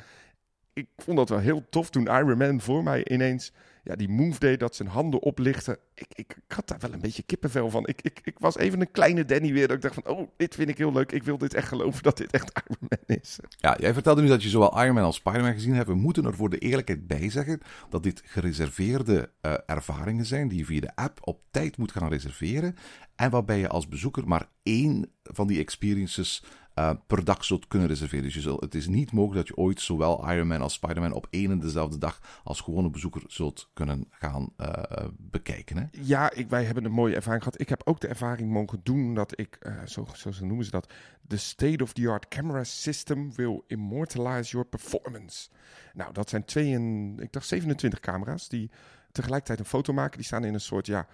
[0.80, 3.52] Ik vond dat wel heel tof toen Iron Man voor mij ineens
[3.84, 5.78] ja, die move deed dat zijn handen oplichten.
[5.94, 7.86] Ik, ik, had daar wel een beetje kippenvel van.
[7.86, 9.68] Ik, ik, ik was even een kleine Danny weer.
[9.68, 11.12] Dat ik dacht van, oh, dit vind ik heel leuk.
[11.12, 13.38] Ik wil dit echt geloven dat dit echt Iron Man is.
[13.48, 15.88] Ja, jij vertelde nu dat je zowel Iron Man als Spider-Man gezien hebt.
[15.88, 20.58] We moeten er voor de eerlijkheid bij zeggen dat dit gereserveerde eh, ervaringen zijn die
[20.58, 22.76] je via de app op tijd moet gaan reserveren.
[23.16, 27.88] En waarbij je als bezoeker maar één van die experiences eh, per dag zult kunnen
[27.88, 28.24] reserveren.
[28.24, 31.12] Dus je zult, het is niet mogelijk dat je ooit zowel Iron Man als Spider-Man
[31.12, 35.76] op één en dezelfde dag als gewone bezoeker zult kunnen gaan eh, bekijken.
[35.76, 35.84] Hè?
[35.90, 37.60] Ja, ik, wij hebben een mooie ervaring gehad.
[37.60, 40.92] Ik heb ook de ervaring mogen doen dat ik, zo, zo, zo noemen ze dat,
[41.20, 45.48] de state-of-the-art camera system will immortalize your performance.
[45.92, 48.70] Nou, dat zijn twee en, ik dacht 27 camera's die
[49.12, 50.16] tegelijkertijd een foto maken.
[50.16, 51.06] Die staan in een soort, ja,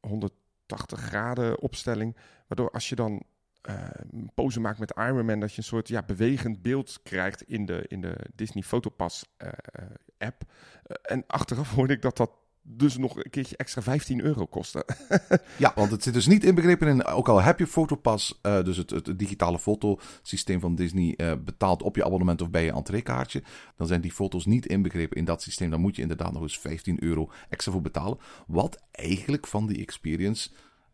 [0.00, 2.16] 180 graden opstelling.
[2.46, 3.22] Waardoor als je dan
[3.62, 7.66] een pose maakt met Iron Man, dat je een soort ja, bewegend beeld krijgt in
[7.66, 9.84] de, in de Disney Fotopass eh, eh,
[10.18, 10.42] app.
[10.82, 12.30] Eh, en achteraf hoorde ik dat dat
[12.62, 14.84] dus nog een keertje extra 15 euro kosten.
[15.56, 18.76] Ja, want het zit dus niet inbegrepen in, ook al heb je Fotopas, eh, dus
[18.76, 23.42] het, het, digitale fotosysteem van Disney, uh, betaald op je abonnement of bij je entreekaartje,
[23.76, 25.70] dan zijn die foto's niet inbegrepen in dat systeem.
[25.70, 28.18] Dan moet je inderdaad nog eens 15 euro extra voor betalen.
[28.46, 30.50] Wat eigenlijk van die experience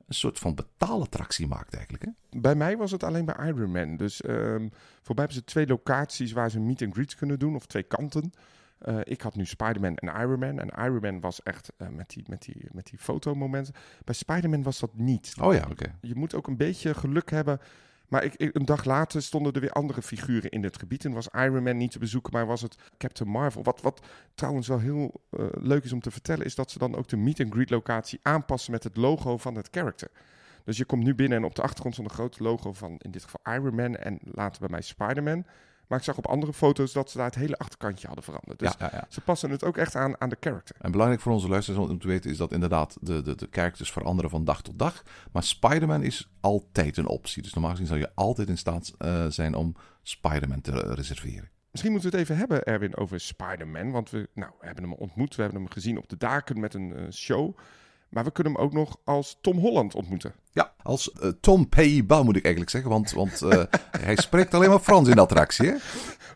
[0.08, 2.04] een soort van betaalattractie maakt eigenlijk.
[2.04, 2.40] Hè?
[2.40, 3.96] Bij mij was het alleen bij Iron Man.
[3.96, 4.70] Dus um,
[5.02, 7.82] voor mij hebben ze twee locaties waar ze meet and greets kunnen doen, of twee
[7.82, 8.32] kanten.
[8.88, 10.58] Uh, ik had nu Spider-Man en Iron Man.
[10.58, 13.74] En Iron Man was echt uh, met, die, met, die, met die fotomomenten.
[14.04, 15.34] Bij Spider-Man was dat niet.
[15.40, 15.94] Oh ja, oké.
[16.00, 17.60] Je moet ook een beetje geluk hebben.
[18.08, 21.04] Maar ik, een dag later stonden er weer andere figuren in het gebied.
[21.04, 23.62] En was Iron Man niet te bezoeken, maar was het Captain Marvel.
[23.62, 26.96] Wat, wat trouwens wel heel uh, leuk is om te vertellen, is dat ze dan
[26.96, 30.10] ook de meet and greet locatie aanpassen met het logo van het character.
[30.64, 33.10] Dus je komt nu binnen en op de achtergrond stond een groot logo van in
[33.10, 35.44] dit geval Iron Man en later bij mij Spider-Man.
[35.88, 38.58] Maar ik zag op andere foto's dat ze daar het hele achterkantje hadden veranderd.
[38.58, 39.06] Dus ja, ja, ja.
[39.08, 40.76] ze passen het ook echt aan aan de character.
[40.78, 43.92] En belangrijk voor onze luisteraars om te weten is dat inderdaad de, de, de characters
[43.92, 45.02] veranderen van dag tot dag.
[45.32, 47.42] Maar Spider-Man is altijd een optie.
[47.42, 51.50] Dus normaal gezien zou je altijd in staat uh, zijn om Spider-Man te reserveren.
[51.70, 53.90] Misschien moeten we het even hebben, Erwin, over Spider-Man.
[53.90, 56.74] Want we, nou, we hebben hem ontmoet, we hebben hem gezien op de daken met
[56.74, 57.56] een uh, show.
[58.08, 60.34] Maar we kunnen hem ook nog als Tom Holland ontmoeten.
[60.52, 62.90] Ja, als uh, Tom Payba moet ik eigenlijk zeggen.
[62.90, 63.62] Want, want uh,
[64.00, 65.74] hij spreekt alleen maar Frans in de attractie, hè?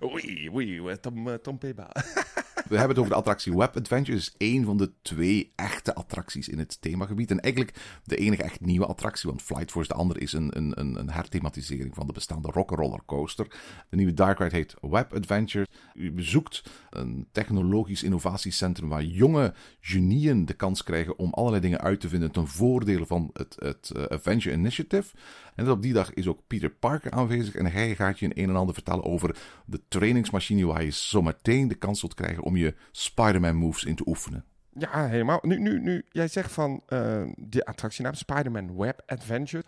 [0.05, 1.91] Oei, oei, Tom, uh, Tom Payba.
[2.69, 4.19] We hebben het over de attractie Web Adventure.
[4.19, 7.31] is één van de twee echte attracties in het themagebied.
[7.31, 9.29] En eigenlijk de enige echt nieuwe attractie.
[9.29, 13.47] Want Flight Force, de andere, is een, een, een herthematisering van de bestaande Rock'n'Roller Coaster.
[13.89, 15.67] De nieuwe Dark Ride heet Web Adventure.
[15.95, 22.01] U bezoekt een technologisch innovatiecentrum waar jonge genieën de kans krijgen om allerlei dingen uit
[22.01, 25.15] te vinden ten voordele van het, het uh, Adventure Initiative.
[25.55, 28.49] En op die dag is ook Peter Parker aanwezig en hij gaat je een, een
[28.49, 29.37] en ander vertellen over
[29.67, 34.07] de trainingsmachine waar je zometeen de kans zult krijgen om je Spider-Man moves in te
[34.07, 34.45] oefenen.
[34.75, 35.39] Ja, helemaal.
[35.43, 39.65] Nu, nu, nu jij zegt van uh, de attractienaam Spider-Man Web Adventure.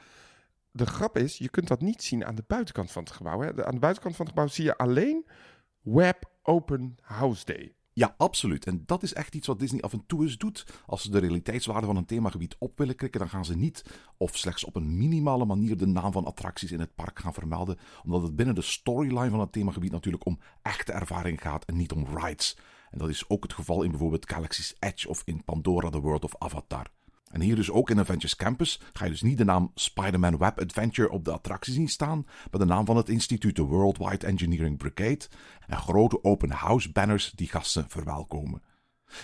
[0.70, 3.40] De grap is, je kunt dat niet zien aan de buitenkant van het gebouw.
[3.40, 3.64] Hè?
[3.64, 5.26] aan de buitenkant van het gebouw zie je alleen
[5.80, 7.74] Web Open House Day.
[7.96, 8.66] Ja, absoluut.
[8.66, 10.66] En dat is echt iets wat Disney af en toe eens doet.
[10.86, 13.84] Als ze de realiteitswaarde van een themagebied op willen krikken, dan gaan ze niet
[14.16, 17.78] of slechts op een minimale manier de naam van attracties in het park gaan vermelden.
[18.04, 21.92] Omdat het binnen de storyline van het themagebied natuurlijk om echte ervaring gaat en niet
[21.92, 22.56] om rides.
[22.90, 26.24] En dat is ook het geval in bijvoorbeeld Galaxy's Edge of in Pandora The World
[26.24, 26.90] of Avatar.
[27.34, 30.60] En hier dus ook in Adventures Campus ga je dus niet de naam Spider-Man Web
[30.60, 34.78] Adventure op de attractie zien staan, maar de naam van het instituut, de Worldwide Engineering
[34.78, 35.26] Brigade,
[35.66, 38.62] en grote open house banners die gasten verwelkomen.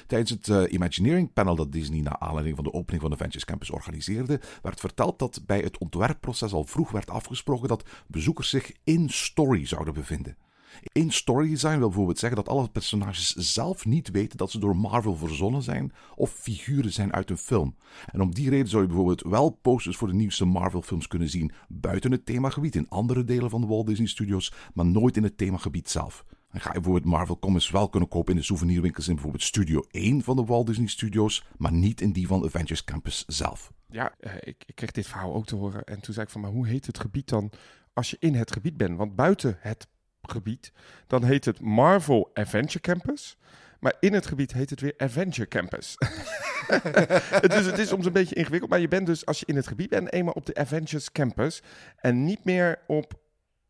[0.07, 3.71] Tijdens het uh, Imagineering panel dat Disney na aanleiding van de opening van Adventures Campus
[3.71, 9.09] organiseerde, werd verteld dat bij het ontwerpproces al vroeg werd afgesproken dat bezoekers zich in
[9.09, 10.37] story zouden bevinden.
[10.93, 14.77] In story design wil bijvoorbeeld zeggen dat alle personages zelf niet weten dat ze door
[14.77, 17.77] Marvel verzonnen zijn of figuren zijn uit een film.
[18.07, 21.29] En om die reden zou je bijvoorbeeld wel posters voor de nieuwste Marvel films kunnen
[21.29, 25.23] zien buiten het themagebied in andere delen van de Walt Disney Studios, maar nooit in
[25.23, 26.25] het themagebied zelf.
[26.51, 29.85] Dan ga je bijvoorbeeld Marvel Comics wel kunnen kopen in de souvenirwinkels in bijvoorbeeld Studio
[29.91, 33.73] 1 van de Walt Disney Studios, maar niet in die van Avengers Campus zelf.
[33.87, 36.41] Ja, uh, ik, ik kreeg dit verhaal ook te horen en toen zei ik van,
[36.41, 37.51] maar hoe heet het gebied dan
[37.93, 38.97] als je in het gebied bent?
[38.97, 39.87] Want buiten het
[40.23, 40.73] gebied,
[41.07, 43.39] dan heet het Marvel Adventure Campus.
[43.81, 45.97] Maar in het gebied heet het weer Adventure Campus.
[47.55, 48.71] dus het is soms een beetje ingewikkeld.
[48.71, 51.63] Maar je bent dus, als je in het gebied bent, eenmaal op de Avengers Campus.
[51.97, 53.20] En niet meer op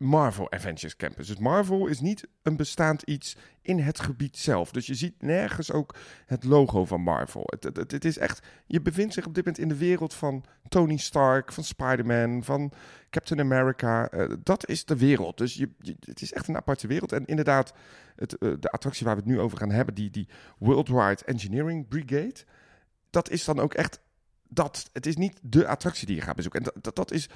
[0.03, 1.27] Marvel Adventures Campus.
[1.27, 4.71] Dus Marvel is niet een bestaand iets in het gebied zelf.
[4.71, 5.95] Dus je ziet nergens ook
[6.27, 7.43] het logo van Marvel.
[7.47, 10.45] Het, het, het is echt, je bevindt zich op dit moment in de wereld van
[10.69, 12.73] Tony Stark, van Spider-Man, van
[13.11, 14.13] Captain America.
[14.13, 15.39] Uh, dat is de wereld.
[15.39, 17.13] Dus je, het is echt een aparte wereld.
[17.13, 17.73] En inderdaad,
[18.17, 21.89] het, uh, de attractie waar we het nu over gaan hebben, die, die Worldwide Engineering
[21.89, 22.45] Brigade,
[23.11, 24.01] dat is dan ook echt
[24.49, 24.91] dat.
[24.93, 26.61] Het is niet de attractie die je gaat bezoeken.
[26.61, 27.29] En dat, dat, dat is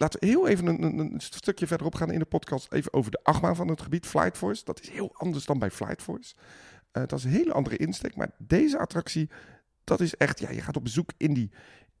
[0.00, 2.72] Laten we heel even een, een, een, stukje verderop gaan in de podcast.
[2.72, 4.64] Even over de achtbaan van het gebied Flight Force.
[4.64, 6.34] Dat is heel anders dan bij Flight Force.
[6.92, 8.16] Uh, dat is een hele andere insteek.
[8.16, 9.30] Maar deze attractie,
[9.84, 10.40] dat is echt...
[10.40, 11.50] Ja, je gaat op bezoek in, die,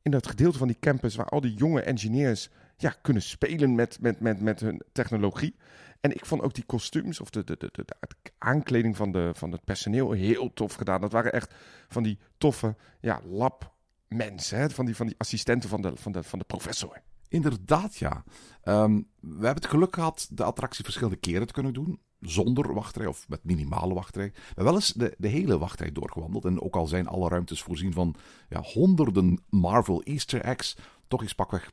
[0.02, 1.16] in dat gedeelte van die campus...
[1.16, 5.56] waar al die jonge engineers ja, kunnen spelen met, met, met, met hun technologie.
[6.00, 7.94] En ik vond ook die kostuums of de, de, de, de,
[8.38, 11.00] aankleding van, de, van het personeel heel tof gedaan.
[11.00, 11.54] Dat waren echt
[11.88, 14.58] van die toffe ja, labmensen.
[14.58, 14.70] Hè?
[14.70, 17.00] Van, die, van die assistenten van de, van de, van de professor.
[17.28, 18.24] Inderdaad, ja.
[18.64, 22.00] Um, we hebben het geluk gehad de attractie verschillende keren te kunnen doen.
[22.20, 24.30] Zonder wachtrij of met minimale wachtrij.
[24.34, 26.44] We hebben wel eens de, de hele wachtrij doorgewandeld.
[26.44, 28.14] En ook al zijn alle ruimtes voorzien van
[28.48, 30.76] ja, honderden Marvel Easter eggs.
[31.08, 31.72] Toch is pakweg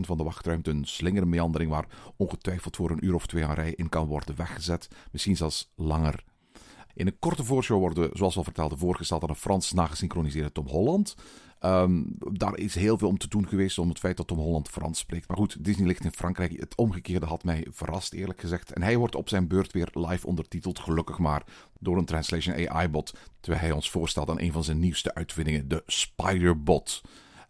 [0.00, 3.88] van de wachtruimte een slingermeandering waar ongetwijfeld voor een uur of twee aan rij in
[3.88, 4.88] kan worden weggezet.
[5.10, 6.24] Misschien zelfs langer.
[6.94, 11.14] In een korte voorshow worden, zoals al vertelde, voorgesteld aan een Frans nagesynchroniseerde Tom Holland.
[11.64, 12.02] Ehm,
[12.32, 14.98] daar is heel veel om te doen geweest om het feit dat Tom Holland Frans
[14.98, 15.28] spreekt.
[15.28, 16.60] Maar goed, Disney ligt in Frankrijk.
[16.60, 18.72] Het omgekeerde had mij verrast, eerlijk gezegd.
[18.72, 21.42] En hij wordt op zijn beurt weer live ondertiteld, gelukkig maar,
[21.78, 23.14] door een translation AI-bot.
[23.40, 27.00] Terwijl hij ons voorstelt aan een van zijn nieuwste uitvindingen, de Spider-Bot.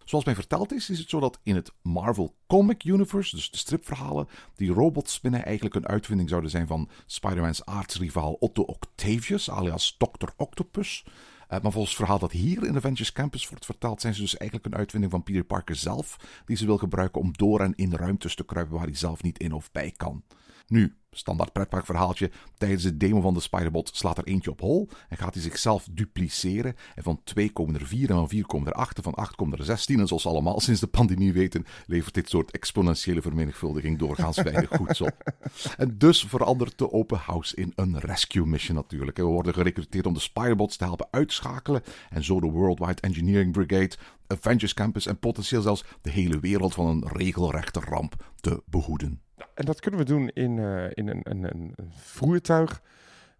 [0.04, 3.56] Zoals mij verteld is, is het zo dat in het Marvel Comic Universe, dus de
[3.56, 10.28] stripverhalen, die robotspinnen eigenlijk een uitvinding zouden zijn van Spider-Man's aardsrivaal Otto Octavius, alias Dr.
[10.36, 11.04] Octopus.
[11.06, 14.36] Uh, maar volgens het verhaal dat hier in Avengers Campus wordt verteld, zijn ze dus
[14.36, 17.94] eigenlijk een uitvinding van Peter Parker zelf, die ze wil gebruiken om door en in
[17.94, 20.22] ruimtes te kruipen waar hij zelf niet in of bij kan.
[20.66, 22.30] Nu, standaard pretparkverhaaltje.
[22.58, 25.88] Tijdens de demo van de Spiderbot slaat er eentje op hol en gaat hij zichzelf
[25.90, 26.76] dupliceren.
[26.94, 29.34] En van 2 komen er 4 en van 4 komen er 8 en van 8
[29.34, 30.00] komen er 16.
[30.00, 35.00] En zoals allemaal sinds de pandemie weten, levert dit soort exponentiële vermenigvuldiging doorgaans weinig goeds
[35.00, 35.12] op.
[35.76, 39.16] En dus verandert de open house in een rescue mission natuurlijk.
[39.16, 43.96] We worden gerecruiteerd om de Spiderbots te helpen uitschakelen en zo de Worldwide Engineering Brigade,
[44.26, 49.23] Avengers Campus en potentieel zelfs de hele wereld van een regelrechte ramp te behoeden.
[49.54, 52.82] En dat kunnen we doen in, uh, in een, een, een, voertuig.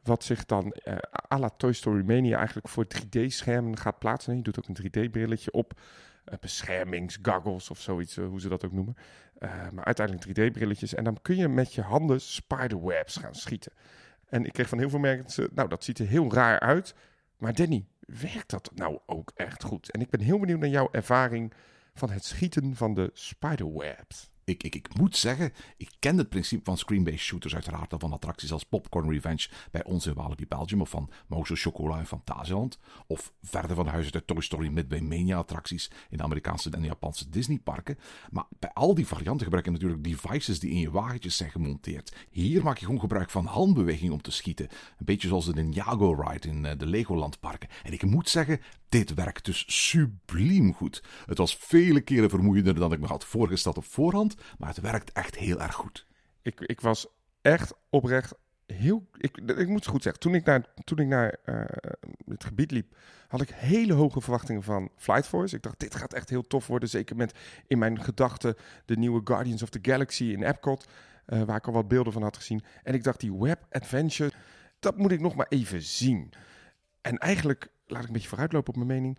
[0.03, 0.95] Wat zich dan uh,
[1.33, 4.37] à la Toy Story Mania eigenlijk voor 3D-schermen gaat plaatsen.
[4.37, 5.81] Je doet ook een 3D-brilletje op.
[6.29, 8.97] Uh, beschermingsgoggles of zoiets, hoe ze dat ook noemen.
[9.73, 10.95] maar uiteindelijk 3D-brilletjes.
[10.95, 13.73] En dan kun je met je handen spiderwebs gaan schieten.
[14.29, 16.95] En ik kreeg van heel veel mensen, nou dat ziet er heel raar uit.
[17.37, 19.91] Maar Danny, werkt dat nou ook echt goed?
[19.91, 21.53] En ik ben heel benieuwd naar jouw ervaring
[21.95, 26.65] van het schieten van de spiderwebs ik, ik, ik moet zeggen, ik ken het principe
[26.65, 30.81] van screen-based shooters uiteraard al van attracties als Popcorn Revenge bij ons in Walibi Belgium
[30.81, 35.37] of van Mozo Chocola in Fantasieland of verder van huis uit Toy Story Midway Mania
[35.37, 37.99] attracties in de Amerikaanse en Japanse Disney parken.
[38.31, 42.15] Maar bij al die varianten gebruik je natuurlijk devices die in je wagentjes zijn gemonteerd.
[42.31, 44.69] Hier maak je gewoon gebruik van handbeweging om te schieten.
[44.99, 47.69] Een beetje zoals de Ninjago Ride in eh, de Legoland parken.
[47.83, 48.61] En ik moet zeggen,
[48.95, 51.03] dit werkt dus subliem goed.
[51.27, 55.13] Het was vele keren vermoeiender dan ik me had voorgesteld op voorhand, maar het werkt
[55.13, 56.07] echt heel erg goed.
[56.43, 57.07] Ik, ik was
[57.43, 58.35] echt oprecht
[58.67, 59.07] heel.
[59.17, 60.23] Ik, ik moet het goed zeggen.
[60.23, 61.65] Toen ik naar, toen ik naar uh,
[62.25, 62.97] het gebied liep,
[63.29, 65.57] had ik hele hoge verwachtingen van Flight Force.
[65.57, 66.89] Ik dacht, dit gaat echt heel tof worden.
[66.89, 68.55] Zeker met in mijn gedachten
[68.85, 70.87] de nieuwe Guardians of the Galaxy in Epcot.
[71.27, 72.63] Uh, waar ik al wat beelden van had gezien.
[72.83, 74.33] En ik dacht, die web adventure,
[74.79, 76.33] dat moet ik nog maar even zien.
[77.01, 79.19] En eigenlijk laat ik een beetje vooruitlopen op mijn mening.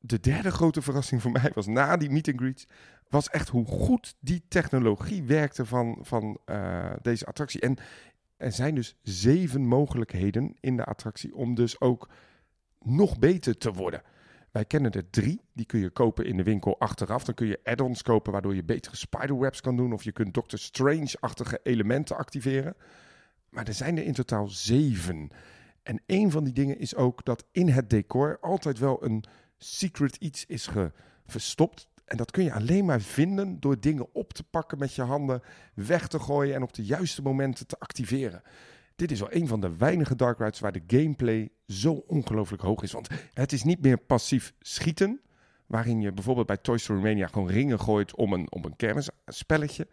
[0.00, 2.66] De derde grote verrassing voor mij was na die meet and greets,
[3.08, 7.60] was echt hoe goed die technologie werkte van, van uh, deze attractie.
[7.60, 7.76] En
[8.36, 12.08] er zijn dus zeven mogelijkheden in de attractie om dus ook
[12.80, 14.02] nog beter te worden.
[14.50, 15.40] Wij kennen er drie.
[15.52, 17.24] Die kun je kopen in de winkel achteraf.
[17.24, 19.92] Dan kun je add-ons kopen waardoor je betere spiderwebs kan doen.
[19.92, 22.76] Of je kunt Doctor Strange-achtige elementen activeren.
[23.48, 25.30] Maar er zijn er in totaal zeven.
[25.88, 29.24] En een van die dingen is ook dat in het decor altijd wel een
[29.58, 30.68] secret iets is
[31.26, 31.88] verstopt.
[32.04, 35.42] En dat kun je alleen maar vinden door dingen op te pakken met je handen,
[35.74, 38.42] weg te gooien en op de juiste momenten te activeren.
[38.96, 42.82] Dit is wel een van de weinige dark rides waar de gameplay zo ongelooflijk hoog
[42.82, 42.92] is.
[42.92, 45.20] Want het is niet meer passief schieten,
[45.66, 49.88] waarin je bijvoorbeeld bij Toy Story Mania gewoon ringen gooit om een, om een kermisspelletje.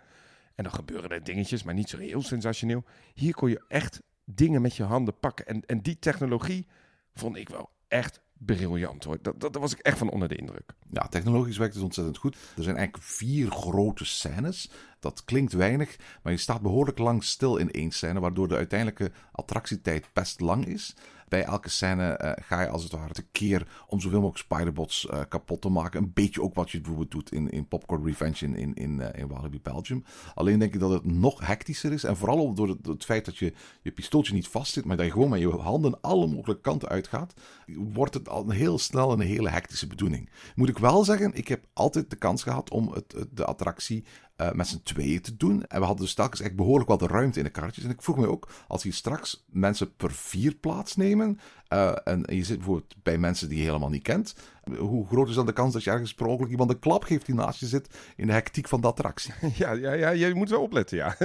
[0.55, 2.83] En dan gebeuren er dingetjes, maar niet zo heel sensationeel.
[3.13, 5.45] Hier kon je echt dingen met je handen pakken.
[5.45, 6.67] En, en die technologie
[7.13, 9.17] vond ik wel echt briljant hoor.
[9.21, 10.73] Dat, dat, was ik echt van onder de indruk.
[10.91, 12.35] Ja, technologisch werkt het ontzettend goed.
[12.55, 14.69] Er zijn eigenlijk vier grote scènes.
[14.99, 19.11] Dat klinkt weinig, maar je staat behoorlijk lang stil in één scène, waardoor de uiteindelijke
[19.31, 20.95] attractietijd best lang is.
[21.27, 25.19] Bij elke scène uh, ga je als het ware tekeer om zoveel mogelijk spiderbots uh,
[25.29, 26.01] kapot te maken.
[26.01, 29.27] Een beetje ook wat je bijvoorbeeld doet in, in Popcorn Revenge in, in, in, in
[29.27, 30.03] Walibi Belgium.
[30.33, 32.03] Alleen denk ik dat het nog hectischer is.
[32.03, 35.11] En vooral door het, het, feit dat je je pistooltje niet vastzit, maar dat je
[35.11, 37.33] gewoon met je handen alle mogelijke kanten uitgaat,
[37.65, 40.29] wordt het al heel snel een hele hectische bedoeling.
[40.55, 44.03] Moet ik wel zeggen, ik heb altijd de kans gehad om het, de attractie
[44.37, 45.65] uh, met z'n tweeën te doen.
[45.65, 47.83] En we hadden dus telkens echt behoorlijk wat ruimte in de karretjes.
[47.83, 51.39] En ik vroeg me ook, als hier straks mensen per vier plaatsnemen.
[51.69, 54.35] Uh, en je zit bijvoorbeeld bij mensen die je helemaal niet kent.
[54.77, 57.35] Hoe groot is dan de kans dat je ergens per iemand een klap geeft die
[57.35, 59.33] naast je zit in de hectiek van de attractie?
[59.55, 61.15] Ja, ja, ja je moet wel opletten, ja.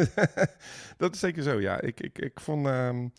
[0.96, 1.81] dat is zeker zo, ja.
[1.81, 2.66] Ik, ik, ik vond...
[2.66, 3.12] Um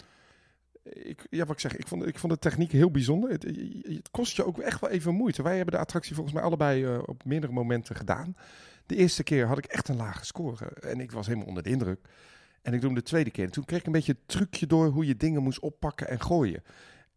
[0.83, 3.29] ik, ja, wat ik zeg, ik vond, ik vond de techniek heel bijzonder.
[3.29, 5.43] Het, kost je ook echt wel even moeite.
[5.43, 8.35] Wij hebben de attractie volgens mij allebei uh, op meerdere momenten gedaan.
[8.85, 11.69] De eerste keer had ik echt een lage score en ik was helemaal onder de
[11.69, 11.99] indruk.
[12.61, 13.45] En ik doe hem de tweede keer.
[13.45, 16.21] En toen kreeg ik een beetje het trucje door hoe je dingen moest oppakken en
[16.21, 16.63] gooien.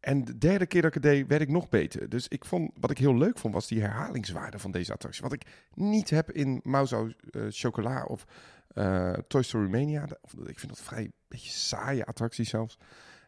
[0.00, 2.08] En de derde keer dat ik het deed, werd ik nog beter.
[2.08, 5.22] Dus ik vond, wat ik heel leuk vond, was die herhalingswaarde van deze attractie.
[5.22, 8.26] Wat ik niet heb in Mauzo uh, Chocola of
[8.74, 10.08] uh, Toy Story Mania.
[10.46, 12.78] Ik vind dat vrij een beetje saaie attractie zelfs.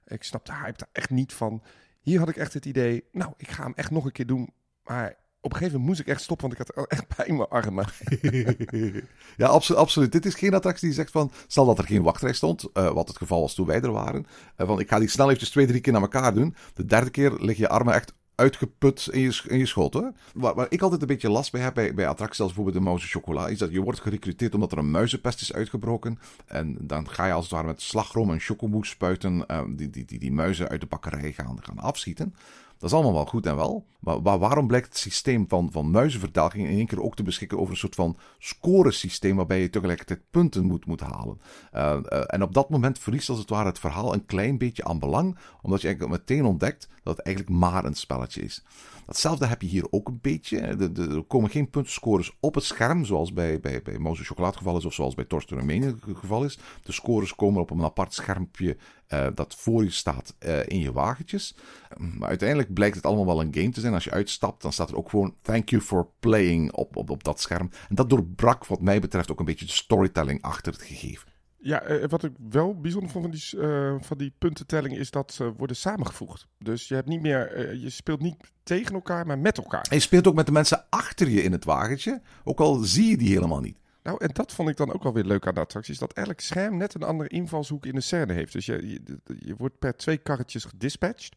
[0.07, 1.63] Ik snap de hype daar echt niet van.
[2.01, 4.51] Hier had ik echt het idee, nou, ik ga hem echt nog een keer doen.
[4.85, 7.37] Maar op een gegeven moment moest ik echt stoppen, want ik had echt pijn in
[7.37, 7.87] mijn armen.
[9.37, 10.13] Ja, absolu- absoluut.
[10.13, 13.09] Dit is geen attractie die zegt van, stel dat er geen wachtrij stond, eh, wat
[13.09, 15.67] het geval was toen wij er waren, eh, van ik ga die snel eventjes twee,
[15.67, 16.55] drie keer naar elkaar doen.
[16.75, 19.93] De derde keer lig je armen echt uitgeput in je, in je schoot.
[19.93, 20.13] Hoor.
[20.35, 23.07] Waar, ik altijd een beetje last bij heb bij, bij attracties als bijvoorbeeld de Mouse
[23.07, 26.19] Chocola, is dat je wordt gerecruiteerd omdat er een muizenpest is uitgebroken.
[26.47, 30.05] En dan ga je als het ware met slagroom en chocomousse spuiten eh, die, die,
[30.05, 32.35] die, die muizen uit de bakkerij gaan, gaan afschieten.
[32.79, 33.87] Dat is allemaal wel goed en wel.
[34.01, 36.09] Maar, waarom blijkt het systeem van, van
[36.55, 40.65] in één keer ook te beschikken over een soort van scoresysteem waarbij je tegelijkertijd punten
[40.65, 41.41] moet, moet halen?
[41.73, 44.85] Eh, eh, en op dat moment verliest als het ware het verhaal een klein beetje
[44.85, 48.65] aan belang, omdat je eigenlijk meteen ontdekt dat het eigenlijk maar een spelletje is.
[49.07, 50.59] Datzelfde heb je hier ook een beetje.
[50.59, 54.85] Er komen geen puntenscores op het scherm, zoals bij, bij, bij Mouse Chocolade geval is,
[54.85, 56.59] of zoals bij Mania het geval is.
[56.83, 58.77] De scores komen op een apart schermpje
[59.07, 61.57] eh, dat voor je staat eh, in je wagentjes.
[61.97, 63.95] Maar uiteindelijk blijkt het allemaal wel een game te zijn.
[63.95, 67.25] Als je uitstapt, dan staat er ook gewoon thank you for playing op, op, op
[67.25, 67.71] dat scherm.
[67.89, 71.36] En dat doorbrak wat mij betreft ook een beetje de storytelling achter het gegeven.
[71.67, 75.33] Ja, eh, wat ik wel bijzonder vond van die, eh, van die puntentelling is dat
[75.33, 76.47] ze worden samengevoegd.
[76.59, 79.87] Dus je, hebt niet meer, eh, je speelt niet tegen elkaar, maar met elkaar.
[79.91, 83.11] En je speelt ook met de mensen achter je in het wagentje, ook al zie
[83.11, 83.79] je die helemaal niet.
[84.03, 85.93] Nou, en dat vond ik dan ook wel weer leuk aan de attractie.
[85.93, 88.53] Is dat elk scherm net een andere invalshoek in de scène heeft.
[88.53, 89.01] Dus je, je,
[89.39, 91.37] je wordt per twee karretjes gedispatcht.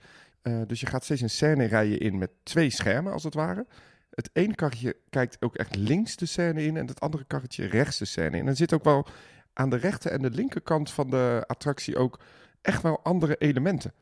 [0.67, 3.65] Dus je gaat steeds een scène rijden in met twee schermen, als het ware.
[4.09, 7.97] Het ene karretje kijkt ook echt links de scène in en het andere karretje rechts
[7.97, 8.43] de scène in.
[8.43, 9.07] En er zit ook wel
[9.59, 12.19] aan de rechter en de linkerkant van de attractie ook
[12.61, 13.93] echt wel andere elementen.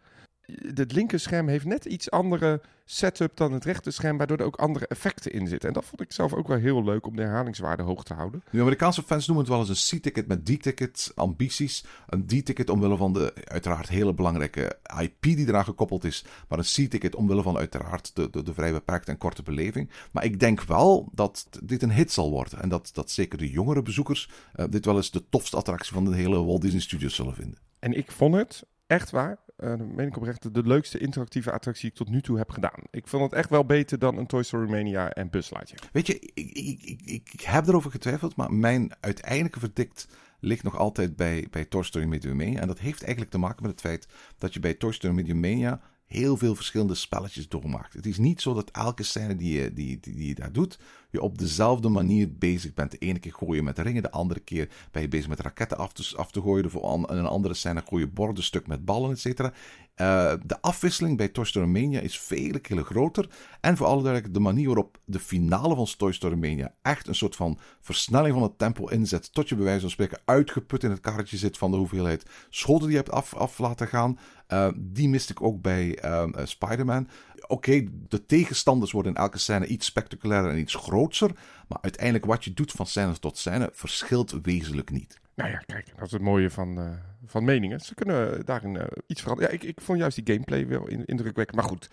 [0.76, 5.32] Het linkerscherm heeft net iets andere setup dan het rechterscherm, waardoor er ook andere effecten
[5.32, 5.68] in zitten.
[5.68, 8.44] En dat vond ik zelf ook wel heel leuk om de herhalingswaarde hoog te houden.
[8.52, 11.86] De Amerikaanse fans noemen het wel eens een C-ticket met D-ticket ambities.
[12.08, 16.26] Een D-ticket omwille van de uiteraard hele belangrijke IP die eraan gekoppeld is.
[16.48, 19.90] Maar een C-ticket omwille van uiteraard de, de, de vrij beperkte en korte beleving.
[20.12, 22.62] Maar ik denk wel dat dit een hit zal worden.
[22.62, 26.06] En dat, dat zeker de jongere bezoekers eh, dit wel eens de tofste attractie van
[26.06, 27.60] de hele Walt Disney Studios zullen vinden.
[27.80, 31.92] En ik vond het echt waar, dat meen ik oprecht, de leukste interactieve attractie die
[31.92, 32.82] ik tot nu toe heb gedaan.
[32.92, 35.90] Ik vond het echt wel beter dan een Toy Story Mania en Lightyear.
[35.92, 40.08] Weet je, ik, ik, ik, ik, heb erover getwijfeld, maar mijn uiteindelijke verdict
[40.40, 42.60] ligt nog altijd bij, bij Toy Story Media Mania.
[42.60, 45.36] En dat heeft eigenlijk te maken met het feit dat je bij Toy Story Media
[45.36, 47.94] Mania heel veel verschillende spelletjes doormaakt.
[47.94, 50.80] Het is niet zo dat elke scène die je, die, die, je daar doet,
[51.10, 52.92] je op dezelfde manier bezig bent.
[52.92, 55.78] De ene keer gooi je met ringen, de andere keer ben je bezig met raketten
[55.78, 56.72] af te, af te gooien.
[56.72, 59.54] Voor een andere scène gooi je borden stuk met ballen, et cetera.
[59.98, 63.30] Eh, de afwisseling bij Toy Story Mania is vele keren groter.
[63.62, 67.16] En voor alle duidelijkheid, de manier waarop de finale van Toy Story Mania echt een
[67.16, 69.34] soort van versnelling van het tempo inzet.
[69.34, 72.88] Tot je bij wijze van spreken uitgeput in het karretje zit van de hoeveelheid schoten
[72.88, 74.20] die je hebt af, af laten gaan.
[74.48, 77.08] Eh, die miste ik ook bij ehm, eh, Spider-Man.
[77.48, 81.32] Oké, de tegenstanders worden in elke scène iets spectaculairer en iets groter.
[81.68, 85.20] Maar uiteindelijk wat je doet van scène tot scène verschilt wezenlijk niet.
[85.36, 86.90] Nou ja, kijk, dat is het mooie van, eh,
[87.26, 87.80] van meningen.
[87.80, 89.52] Ze kunnen daarin eh, iets veranderen.
[89.52, 91.58] Ja, ik, ik vond juist die gameplay wel in- indrukwekkend.
[91.60, 91.90] Maar goed,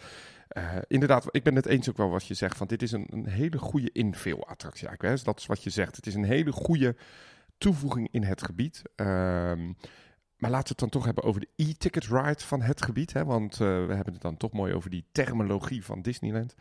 [0.89, 2.57] inderdaad, ik ben het eens ook wel wat je zegt.
[2.57, 5.03] Van dit is een, een hele goede infill-attractie eigenlijk.
[5.03, 5.11] Hè?
[5.11, 5.97] Dus dat is wat je zegt.
[5.97, 6.97] Het is een hele goede
[7.59, 8.83] toevoeging in het gebied.
[8.97, 9.73] Ehm,
[10.45, 13.13] maar laten we het dan toch hebben over de e-ticket ride van het gebied.
[13.13, 13.25] Hè?
[13.25, 16.55] Want eh, we hebben het dan toch mooi over die terminologie van Disneyland.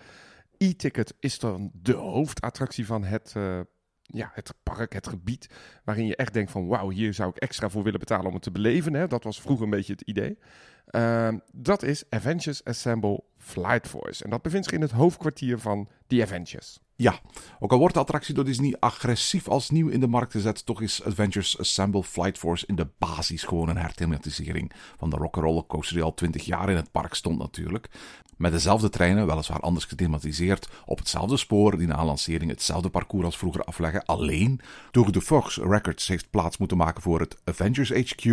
[0.57, 3.59] E-ticket is dan de hoofdattractie van het, eh,
[4.01, 5.49] ja, het park, het gebied.
[5.83, 8.43] Waarin je echt denkt van wauw, hier zou ik extra voor willen betalen om het
[8.43, 8.93] te beleven.
[8.93, 9.07] Hè?
[9.07, 10.37] Dat was vroeger een beetje het idee.
[10.85, 14.23] Ehm, dat is Avengers Assemble Flight Force.
[14.23, 16.79] En dat bevindt zich in het hoofdkwartier van The Avengers.
[16.95, 17.19] Ja,
[17.59, 20.81] ook al wordt de attractie door Disney agressief als nieuw in de markt gezet, toch
[20.81, 25.95] is Adventures Assemble Flight Force in de basis gewoon een herthematisering van de rock'n'roller coaster
[25.95, 27.89] die al 20 jaar in het park stond natuurlijk.
[28.37, 33.37] Met dezelfde treinen, weliswaar anders gethematiseerd, op hetzelfde spoor die na lancering hetzelfde parcours als
[33.37, 34.05] vroeger afleggen.
[34.05, 34.59] Alleen,
[34.91, 38.23] Tour de Fox Records heeft plaats moeten maken voor het Avengers HQ.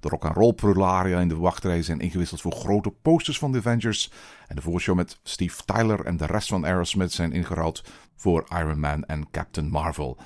[0.00, 4.10] De rock'n'roll prularia in de wachtrij zijn ingewisseld voor grote posters van de Avengers.
[4.50, 7.84] En de voorshow met Steve Tyler en de rest van Aerosmith zijn ingeruild
[8.16, 10.18] voor Iron Man en Captain Marvel.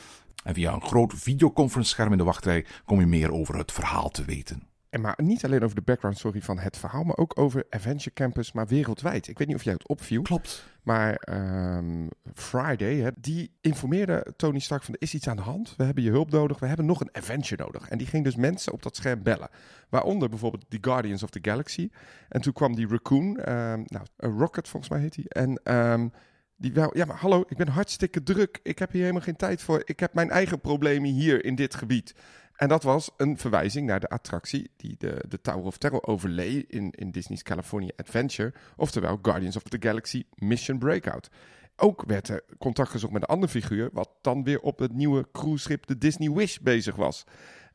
[0.44, 4.10] En via een groot videoconference scherm in de wachtrij kom je meer over het verhaal
[4.10, 4.68] te weten.
[4.94, 8.14] En maar niet alleen over de background story van het verhaal, maar ook over Adventure
[8.14, 9.28] Campus, maar wereldwijd.
[9.28, 10.22] Ik weet niet of jij het opviel.
[10.22, 10.64] Klopt.
[10.82, 15.74] Maar ehm, Friday, hè, die informeerde Tony Stark van er is iets aan de hand.
[15.76, 16.58] We hebben je hulp nodig.
[16.58, 17.88] We hebben nog een adventure nodig.
[17.88, 19.48] En die ging dus mensen op dat scherm bellen.
[19.88, 21.90] Waaronder bijvoorbeeld The Guardians of the Galaxy.
[22.28, 25.24] En toen kwam die Raccoon, ehm, nou, een Rocket volgens mij heet hij.
[25.28, 26.08] En ehm,
[26.56, 28.60] die wel, ja maar hallo, ik ben hartstikke druk.
[28.62, 29.82] Ik heb hier helemaal geen tijd voor.
[29.84, 32.14] Ik heb mijn eigen problemen hier in dit gebied.
[32.56, 36.64] En dat was een verwijzing naar de attractie die de, de Tower of Terror overlee
[36.68, 38.52] in, in Disney's California Adventure.
[38.76, 41.30] Oftewel Guardians of the Galaxy Mission Breakout.
[41.76, 45.28] Ook werd er contact gezocht met een andere figuur, wat dan weer op het nieuwe
[45.32, 47.24] cruiseschip de Disney Wish bezig was.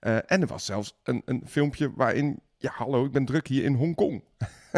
[0.02, 3.64] Uh, en er was zelfs een, een filmpje waarin, ja hallo, ik ben druk hier
[3.64, 4.24] in Hongkong.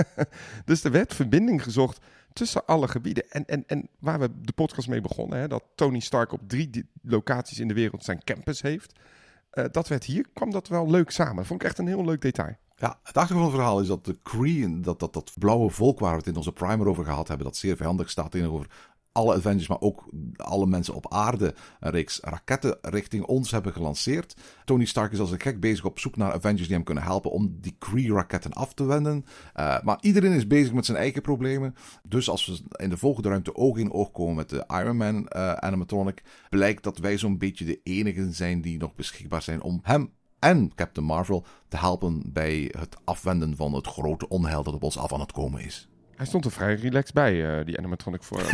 [0.66, 3.30] dus er werd verbinding gezocht tussen alle gebieden.
[3.30, 6.90] En, en, en waar we de podcast mee begonnen, hè, dat Tony Stark op drie
[7.02, 9.00] locaties in de wereld zijn campus heeft.
[9.54, 11.46] Uh, dat werd hier, kwam dat wel leuk samen.
[11.46, 12.56] Vond ik echt een heel leuk detail.
[12.76, 16.28] Ja, het achtergrondverhaal is dat de Kree, dat, dat, dat blauwe volk waar we het
[16.28, 18.68] in onze primer over gehad hebben, dat zeer vijandig staat tegenover
[19.12, 24.36] alle Avengers, maar ook alle mensen op aarde een reeks raketten richting ons hebben gelanceerd.
[24.66, 27.32] Tony Stark is als een gek bezig op zoek naar Avengers die hem kunnen helpen
[27.32, 29.26] om die Kree-raketten af te wenden.
[29.56, 31.76] Uh, maar iedereen is bezig met zijn eigen problemen.
[32.08, 35.16] Dus als we in de volgende ruimte oog in oog komen met de Iron Man
[35.16, 39.80] uh, animatronic, blijkt dat wij zo'n beetje de enigen zijn die nog beschikbaar zijn om
[39.84, 44.84] hem en Captain Marvel te helpen bij het afwenden van het grote onheil dat op
[44.84, 45.91] ons af aan het komen is.
[46.22, 48.42] Hij stond er vrij relaxed bij, uh, die animatronic voor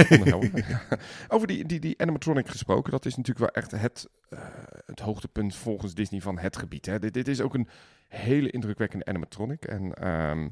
[1.27, 4.39] Over die, die, die animatronic gesproken, dat is natuurlijk wel echt het, uh,
[4.85, 6.85] het hoogtepunt volgens Disney van het gebied.
[6.85, 6.99] Hè.
[6.99, 7.67] Dit, dit is ook een
[8.07, 9.65] hele indrukwekkende animatronic.
[9.65, 10.51] En um,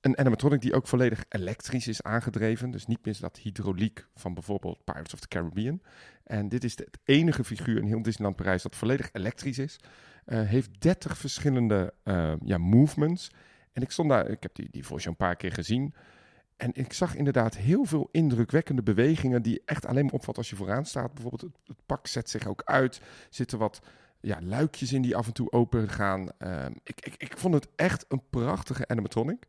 [0.00, 2.70] een animatronic die ook volledig elektrisch is aangedreven.
[2.70, 5.82] Dus niet meer dat hydrauliek van bijvoorbeeld Pirates of the Caribbean.
[6.24, 9.76] En dit is het enige figuur in heel Disneyland Parijs dat volledig elektrisch is.
[10.26, 11.94] Uh, heeft 30 verschillende
[12.44, 13.30] ja, movements.
[13.72, 15.94] En ik stond daar, ik heb die, die voor een paar keer gezien.
[16.60, 20.56] En ik zag inderdaad heel veel indrukwekkende bewegingen die echt alleen maar opvalt als je
[20.56, 21.14] vooraan staat.
[21.14, 23.00] Bijvoorbeeld het, pak zet zich ook uit.
[23.30, 23.80] Zitten wat
[24.20, 26.28] ja, luikjes in die af en toe open gaan.
[26.38, 29.46] Uh, ik, ik, ik vond het echt een prachtige animatronic.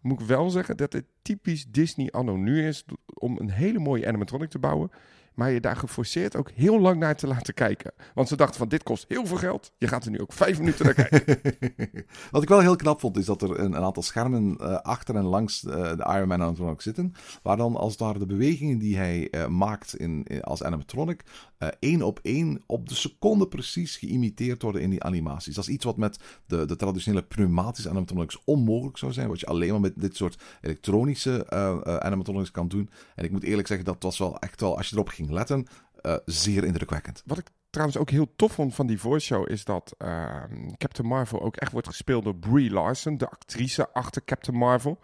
[0.00, 2.84] Moet ik wel zeggen dat het typisch Disney anno nu is
[3.14, 4.90] om een hele mooie animatronic te bouwen
[5.34, 7.92] maar je daar geforceerd ook heel lang naar te laten kijken.
[8.14, 9.72] Want ze dachten van dit kost heel veel geld.
[9.78, 11.42] Je gaat er nu ook vijf minuten naar kijken.
[12.30, 15.24] Wat ik wel heel knap vond is dat er een, aantal schermen uh, achter en
[15.24, 17.14] langs uh, de Iron Man animatronic zitten.
[17.42, 21.22] Waar dan als ware de bewegingen die hij uh, maakt in, in, als animatronic
[21.78, 25.54] één op één op de seconde precies geïmiteerd worden in die animaties.
[25.54, 29.28] Dat is iets wat met de, de traditionele pneumatische animatronics onmogelijk zou zijn.
[29.28, 31.50] Wat je alleen maar met dit soort elektronische
[32.00, 32.90] animatronics kan doen.
[33.14, 35.66] En ik moet eerlijk zeggen, dat was wel echt wel, als je erop ging letten,
[36.24, 37.22] zeer indrukwekkend.
[37.26, 40.42] Wat ik trouwens ook heel tof vond van die voice show is dat uh,
[40.76, 44.98] Captain Marvel ook echt wordt gespeeld door Brie Larson, de actrice achter Captain Marvel.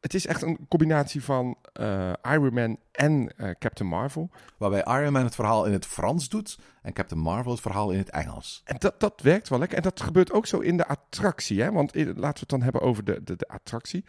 [0.00, 4.30] Het is echt een combinatie van uh, Iron Man en Captain Marvel.
[4.58, 7.98] Waarbij Iron Man het verhaal in het Frans doet en Captain Marvel het verhaal in
[7.98, 8.62] het Engels.
[8.64, 9.76] En dat, dat werkt wel lekker.
[9.76, 11.62] En dat gebeurt ook zo in de attractie.
[11.62, 11.72] Hè?
[11.72, 14.04] Want laten we het dan hebben over de, de, de attractie.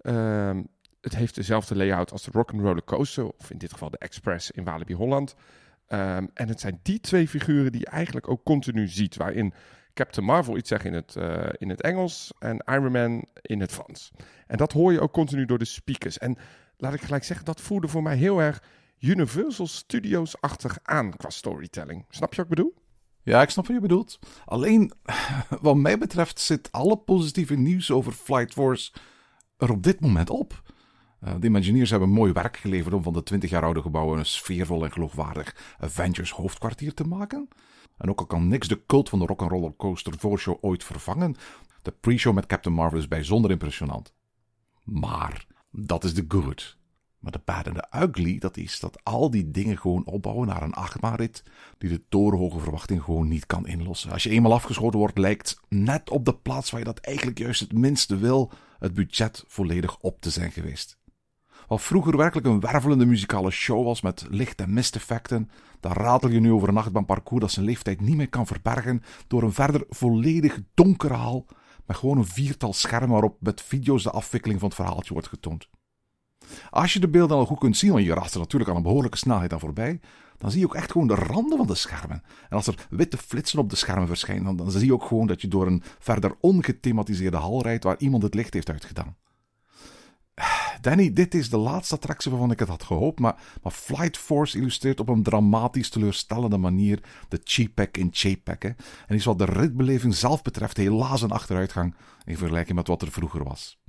[0.00, 0.62] Ehm,
[1.00, 4.64] het heeft dezelfde layout als de Rock'n'Roller Coaster, of in dit geval de Express in
[4.64, 5.34] Walibi Holland.
[5.88, 9.54] Um, en het zijn die twee figuren die je eigenlijk ook continu ziet, waarin
[9.94, 13.72] Captain Marvel iets zegt in het, uh, in het Engels en Iron Man in het
[13.72, 14.10] Frans.
[14.46, 16.18] En dat hoor je ook continu door de speakers.
[16.18, 16.36] En
[16.76, 18.62] laat ik gelijk zeggen, dat voelde voor mij heel erg
[18.98, 22.04] Universal Studios-achtig aan qua storytelling.
[22.08, 22.74] Snap je wat ik bedoel?
[23.22, 24.18] Ja, ik snap wat je bedoelt.
[24.44, 24.92] Alleen,
[25.60, 28.92] wat mij betreft, zit alle positieve nieuws over Flight Force
[29.56, 30.62] er op dit moment op.
[31.24, 34.26] Uh, de Imagineers hebben mooi werk geleverd om van de 20 jaar oude gebouwen een
[34.26, 37.48] sfeervol en geloofwaardig Avengers hoofdkwartier te maken.
[37.96, 41.36] En ook al kan niks de cult van de Rock'n'Roller Coaster voorshow ooit vervangen,
[41.82, 44.12] de pre-show met Captain Marvel is bijzonder impressionant.
[44.84, 46.76] Maar, dat is de good.
[47.18, 50.62] Maar de bad en de ugly, dat is dat al die dingen gewoon opbouwen naar
[50.62, 51.42] een achtbaanrit
[51.78, 54.10] die de torenhoge verwachting gewoon niet kan inlossen.
[54.10, 57.60] Als je eenmaal afgeschoten wordt, lijkt net op de plaats waar je dat eigenlijk juist
[57.60, 60.98] het minste wil, het budget volledig op te zijn geweest.
[61.72, 65.50] Wat vroeger werkelijk een wervelende muzikale show was met licht- en misteffecten,
[65.80, 69.42] dan ratel je nu over een achtbaanparcours dat zijn leeftijd niet meer kan verbergen door
[69.42, 71.46] een verder volledig donker haal
[71.86, 75.68] met gewoon een viertal schermen waarop met video's de afwikkeling van het verhaaltje wordt getoond.
[76.70, 78.82] Als je de beelden al goed kunt zien, want je raast er natuurlijk aan een
[78.82, 80.00] behoorlijke snelheid aan voorbij,
[80.38, 82.22] dan zie je ook echt gewoon de randen van de schermen.
[82.48, 85.26] En als er witte flitsen op de schermen verschijnen, dan, dan zie je ook gewoon
[85.26, 89.16] dat je door een verder ongethematiseerde hal rijdt waar iemand het licht heeft uitgedaan.
[90.82, 94.58] Danny, dit is de laatste attractie waarvan ik het had gehoopt, maar, maar Flight Force
[94.58, 98.64] illustreert op een dramatisch teleurstellende manier de cheap in Chapek.
[98.64, 103.12] En is wat de ritbeleving zelf betreft helaas een achteruitgang in vergelijking met wat er
[103.12, 103.80] vroeger was.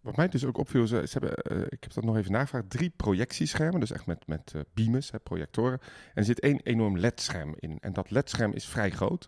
[0.00, 2.92] Wat mij dus ook opviel, ze, hebben, uh, ik heb dat nog even nagevraagd, drie
[2.96, 5.78] projectieschermen, dus echt met, met uh, beamers, hè, projectoren.
[5.80, 7.78] En er zit één enorm LED-scherm in.
[7.80, 9.26] En dat LED-scherm is vrij groot.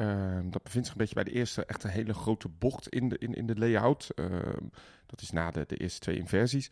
[0.00, 3.08] Uh, dat bevindt zich een beetje bij de eerste echt een hele grote bocht in
[3.08, 4.10] de, in, in de layout.
[4.14, 4.26] Uh,
[5.06, 6.70] dat is na de, de eerste twee inversies.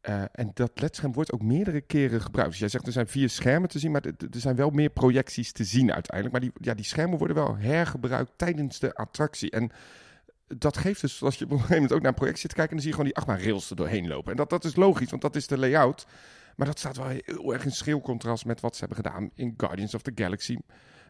[0.00, 2.50] Eh, en dat ledscherm wordt ook meerdere keren gebruikt.
[2.50, 5.52] Dus jij zegt er zijn vier schermen te zien, maar er zijn wel meer projecties
[5.52, 6.32] te zien uiteindelijk.
[6.32, 9.50] Maar die, ja, die schermen worden wel hergebruikt tijdens de attractie.
[9.50, 9.70] En
[10.46, 12.56] dat geeft dus, als je op een gegeven moment ook naar een projectie zit te
[12.56, 14.30] kijken, dan zie je gewoon die achtbaanrails er doorheen lopen.
[14.30, 16.06] En dat, dat is logisch, want dat is de layout.
[16.56, 19.54] Maar dat staat wel heel erg in schril contrast met wat ze hebben gedaan in
[19.56, 20.56] Guardians of the Galaxy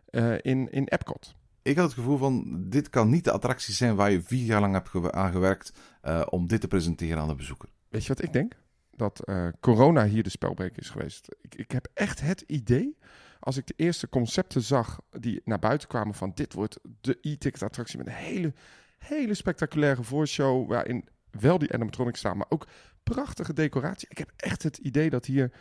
[0.06, 1.34] eh, in, in Epcot.
[1.66, 4.60] Ik had het gevoel van, dit kan niet de attractie zijn waar je vier jaar
[4.60, 7.68] lang hebt aan gewerkt eh, om dit te presenteren aan de bezoeker.
[7.88, 8.54] Weet je wat ik denk?
[8.90, 11.28] Dat eh, corona hier de spelbreker is geweest.
[11.40, 12.98] Ik, ik heb echt het idee,
[13.40, 17.62] als ik de eerste concepten zag die naar buiten kwamen van dit wordt de e-ticket
[17.62, 18.54] attractie met een hele,
[18.98, 22.66] hele spectaculaire voorshow waarin wel die animatronics staan, maar ook
[23.02, 24.08] prachtige decoratie.
[24.10, 25.52] Ik heb echt het idee dat hier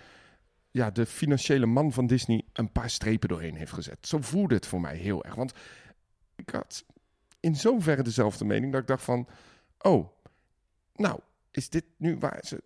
[0.72, 4.08] ja, de financiële man van Disney een paar strepen doorheen heeft gezet.
[4.08, 5.36] Zo voelde het voor mij heel erg.
[5.36, 5.54] Want
[6.36, 6.86] ik had
[7.40, 9.28] in zoverre dezelfde mening dat ik dacht van,
[9.78, 10.10] oh,
[10.96, 11.20] nou,
[11.52, 12.64] is dit nu waar ze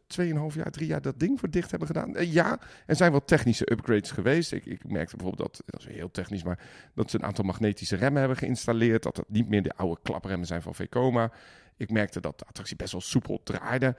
[0.52, 2.16] 2,5 jaar, 3 jaar dat ding voor dicht hebben gedaan?
[2.16, 4.52] Eh, ja, er zijn wel technische upgrades geweest.
[4.52, 6.60] Ik, ik merkte bijvoorbeeld dat, dat is heel technisch, maar
[6.94, 9.04] dat ze een aantal magnetische remmen hebben geïnstalleerd.
[9.04, 11.32] Dat het niet meer de oude klapremmen zijn van Vekoma.
[11.78, 13.96] Ik merkte dat de attractie best wel soepel draaide.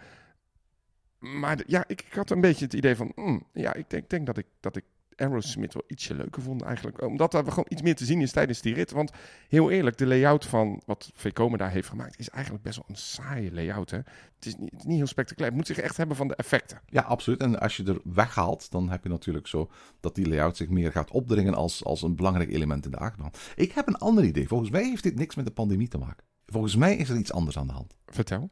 [1.19, 4.27] Maar ja, ik, ik had een beetje het idee van, hmm, ja, ik denk, denk
[4.27, 4.85] dat ik, dat ik
[5.21, 7.03] Aerosmith wel ietsje leuker vond eigenlijk.
[7.03, 8.91] Omdat er gewoon iets meer te zien is tijdens die rit.
[8.91, 9.11] Want
[9.49, 12.97] heel eerlijk, de layout van wat Vekoma daar heeft gemaakt is eigenlijk best wel een
[12.97, 13.91] saaie layout.
[13.91, 13.97] Hè?
[13.97, 15.51] Het, is niet, het is niet heel spectaculair.
[15.51, 16.81] Het moet zich echt hebben van de effecten.
[16.87, 17.41] Ja, absoluut.
[17.41, 20.93] En als je er weghaalt, dan heb je natuurlijk zo dat die layout zich meer
[20.93, 23.31] gaat opdringen als, als een belangrijk element in de achtbaan.
[23.57, 24.49] Ik heb een ander idee.
[24.49, 26.25] Volgens mij heeft dit niks met de pandemie te maken.
[26.47, 27.95] Volgens mij is er iets anders aan de hand.
[28.07, 28.51] Vertel.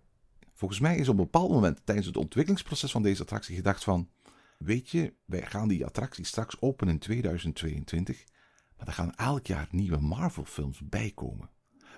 [0.54, 4.08] Volgens mij is op een bepaald moment tijdens het ontwikkelingsproces van deze attractie gedacht van...
[4.58, 8.24] Weet je, wij gaan die attractie straks openen in 2022,
[8.76, 11.50] maar er gaan elk jaar nieuwe Marvel-films bijkomen.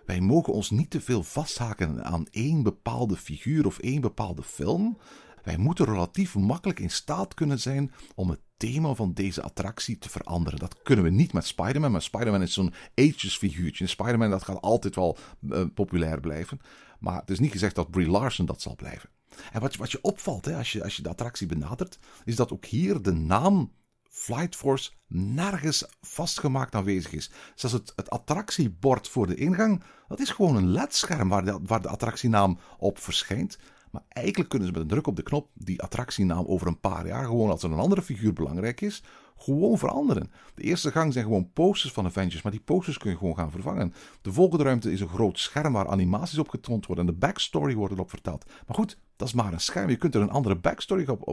[0.07, 4.99] Wij mogen ons niet te veel vasthaken aan één bepaalde figuur of één bepaalde film.
[5.43, 10.09] Wij moeten relatief makkelijk in staat kunnen zijn om het thema van deze attractie te
[10.09, 10.59] veranderen.
[10.59, 13.87] Dat kunnen we niet met Spider-Man, maar Spider-Man is zo'n ages figuurtje.
[13.87, 15.17] Spider-Man dat gaat altijd wel
[15.51, 16.61] eh, populair blijven.
[16.99, 19.11] Maar het is niet gezegd dat Brie Larson dat zal blijven.
[19.53, 22.53] En wat, wat je opvalt hè, als, je, als je de attractie benadert, is dat
[22.53, 23.73] ook hier de naam
[24.09, 27.31] Flight Force nergens vastgemaakt aanwezig is.
[27.55, 31.83] Zelfs het, het attractiebord voor de ingang, dat is gewoon een ledscherm waar de, waar
[31.83, 33.59] de attractienaam op verschijnt.
[33.91, 37.07] Maar eigenlijk kunnen ze met een druk op de knop die attractienaam over een paar
[37.07, 39.03] jaar, gewoon als er een andere figuur belangrijk is,
[39.43, 40.31] gewoon veranderen.
[40.55, 43.51] De eerste gang zijn gewoon posters van Avengers, maar die posters kun je gewoon gaan
[43.51, 43.93] vervangen.
[44.23, 47.75] De volgende ruimte is een groot scherm waar animaties op getoond worden en de backstory
[47.75, 48.45] wordt erop verteld.
[48.67, 49.91] Maar goed, dat is maar een scherm.
[49.91, 51.29] Je kunt er een andere backstory op,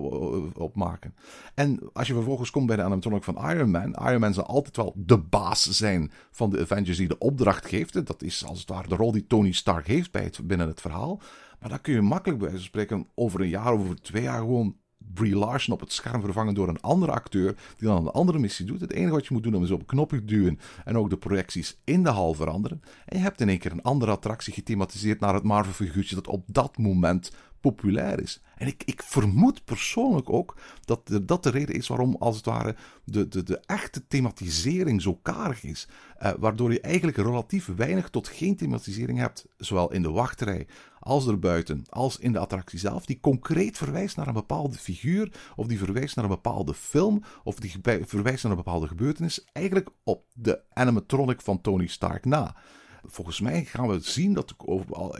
[0.57, 1.15] op, maken.
[1.53, 4.75] En als je vervolgens komt bij de animatronic van Iron Man, Iron Man zal altijd
[4.75, 8.05] wel de baas zijn van de Avengers die de opdracht geeft.
[8.05, 10.81] Dat is als het ware de rol die Tony Stark heeft bij het, binnen het
[10.81, 11.21] verhaal.
[11.59, 14.39] Maar dan kun je makkelijk bij wijze spreken over een jaar of over twee jaar
[14.39, 18.39] gewoon Brie Larson op het scherm vervangen door een andere acteur die dan een andere
[18.39, 18.81] missie doet.
[18.81, 21.79] Het enige wat je moet doen is op een knopje duwen en ook de projecties
[21.83, 22.81] in de hal veranderen.
[23.05, 26.43] En je hebt in één keer een andere attractie gethematiseerd naar het Marvel-figuurtje dat op
[26.47, 27.31] dat moment
[27.61, 28.41] populair is.
[28.55, 32.75] En ik, ik vermoed persoonlijk ook dat dat de reden is waarom, als het ware,
[33.03, 35.87] de, de, de echte thematisering zo karig is.
[36.17, 40.67] Eh, waardoor je eigenlijk relatief weinig tot geen thematisering hebt, zowel in de wachtrij
[41.07, 45.67] als erbuiten, als in de attractie zelf, die concreet verwijst naar een bepaalde figuur, of
[45.67, 50.23] die verwijst naar een bepaalde film, of die verwijst naar een bepaalde gebeurtenis, eigenlijk op
[50.33, 52.55] de animatronic van Tony Stark na.
[53.03, 54.55] Volgens mij gaan we zien dat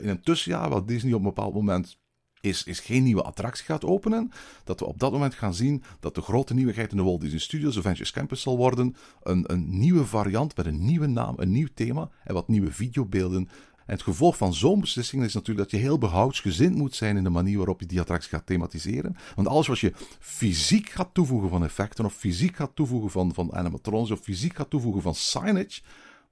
[0.00, 1.98] in een tussenjaar, wat Disney op een bepaald moment
[2.40, 4.30] is, is geen nieuwe attractie gaat openen.
[4.64, 7.40] Dat we op dat moment gaan zien dat de grote nieuwigheid in de Walt Disney
[7.40, 8.94] Studios Avengers Campus zal worden.
[9.22, 13.48] Een, een nieuwe variant met een nieuwe naam, een nieuw thema en wat nieuwe videobeelden.
[13.88, 17.24] En het gevolg van zo'n beslissing is natuurlijk dat je heel behoudsgezind moet zijn in
[17.24, 19.16] de manier waarop je die attractie gaat thematiseren.
[19.34, 23.54] Want alles wat je fysiek gaat toevoegen van effecten, of fysiek gaat toevoegen van, van
[23.54, 25.80] animatronics, of fysiek gaat toevoegen van signage,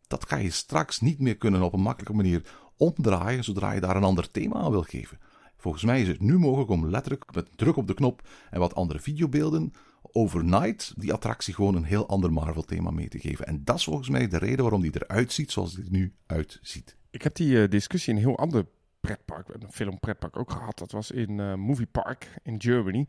[0.06, 2.42] dat ga je straks niet meer kunnen op een makkelijke manier
[2.76, 5.18] omdraaien zodra je daar een ander thema aan wil geven.
[5.56, 8.74] Volgens mij is het nu mogelijk om letterlijk met druk op de knop en wat
[8.74, 9.72] andere videobeelden
[10.12, 13.46] overnight die attractie gewoon een heel ander Marvel thema mee te geven.
[13.46, 16.14] En dat is volgens mij de reden waarom die eruit ziet zoals die er nu
[16.26, 16.96] uitziet.
[17.16, 18.66] Ik heb die eh, discussie in een heel ander
[19.00, 20.78] pretpark, een film pretpark ook gehad.
[20.78, 23.08] Dat was in eh, Movie Park in Germany.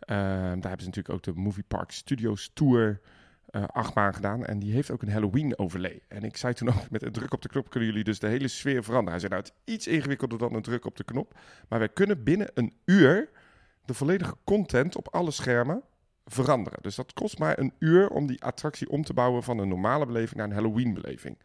[0.00, 0.18] Ehm,
[0.60, 3.00] daar hebben ze natuurlijk ook de Movie Park Studios Tour
[3.46, 4.44] eh achtbaan gedaan.
[4.44, 6.00] En die heeft ook een Halloween overlay.
[6.08, 8.26] En ik zei toen ook, met een druk op de knop kunnen jullie dus de
[8.26, 9.20] hele sfeer veranderen.
[9.20, 11.38] Hij zei, nou, het is iets ingewikkelder dan een druk op de knop.
[11.68, 13.30] Maar wij kunnen binnen een uur
[13.84, 15.82] de volledige content op alle schermen
[16.24, 16.78] veranderen.
[16.82, 20.06] Dus dat kost maar een uur om die attractie om te bouwen van een normale
[20.06, 21.36] beleving naar een Halloween beleving.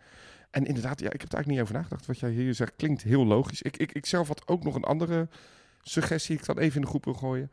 [0.55, 2.05] En inderdaad, ja, ik heb er eigenlijk niet over nagedacht.
[2.05, 3.61] Wat jij hier zegt klinkt heel logisch.
[3.61, 5.27] Ik, ik, ik zelf had ook nog een andere
[5.81, 7.51] suggestie, ik dan even in de groep wil gooien.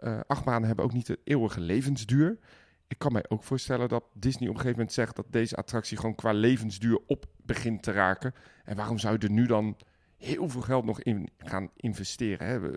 [0.00, 2.38] Uh, achtbanen hebben ook niet de eeuwige levensduur.
[2.86, 5.96] Ik kan mij ook voorstellen dat Disney op een gegeven moment zegt dat deze attractie
[5.96, 8.34] gewoon qua levensduur op begint te raken.
[8.64, 9.76] En waarom zou je er nu dan
[10.16, 12.46] heel veel geld nog in gaan investeren?
[12.46, 12.70] Hè?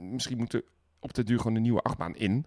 [0.00, 0.62] misschien moeten
[0.98, 2.46] op de duur gewoon een nieuwe achtbaan in.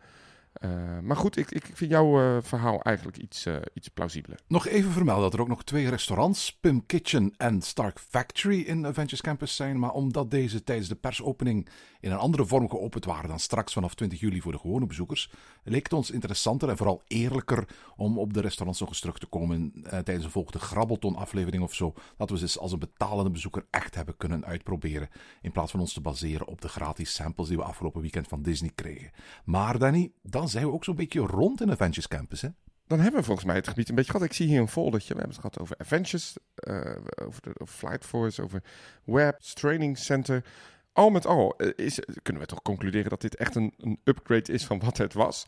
[0.60, 4.40] Uh, maar goed, ik, ik vind jouw uh, verhaal eigenlijk iets, uh, iets plausibeler.
[4.48, 8.86] Nog even vermelden dat er ook nog twee restaurants, Pim Kitchen en Stark Factory in
[8.86, 9.80] Avengers Campus zijn.
[9.80, 13.96] Maar omdat deze tijdens de persopening in een andere vorm geopend waren dan straks vanaf
[13.96, 15.32] 20 juli voor de gewone bezoekers,
[15.64, 19.26] leek het ons interessanter en vooral eerlijker om op de restaurants nog eens terug te
[19.26, 21.94] komen tijdens een volgende Grabbelton aflevering of zo.
[22.18, 25.10] Dat we ze als een betalende bezoeker echt hebben kunnen uitproberen.
[25.42, 28.42] In plaats van ons te baseren op de gratis samples die we afgelopen weekend van
[28.42, 29.12] Disney kregen.
[29.46, 32.50] Maar Danny, dat dan zijn we ook zo'n beetje rond in Avengers Campus, hè?
[32.88, 34.26] Dan hebben we volgens mij het gebied een beetje gehad.
[34.26, 35.14] Ik zie hier een foldertje.
[35.14, 36.38] We hebben het gehad over Avengers,
[36.68, 38.64] uh, over, de, over Flight Force, over
[39.04, 40.46] Web, Training Center.
[40.94, 44.52] Al met al eh, is, kunnen we toch concluderen dat dit echt een, een upgrade
[44.52, 45.46] is van wat het was.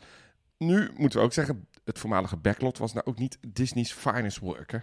[0.58, 4.72] Nu moeten we ook zeggen, het voormalige backlot was nou ook niet Disney's finest work.
[4.72, 4.78] Hè?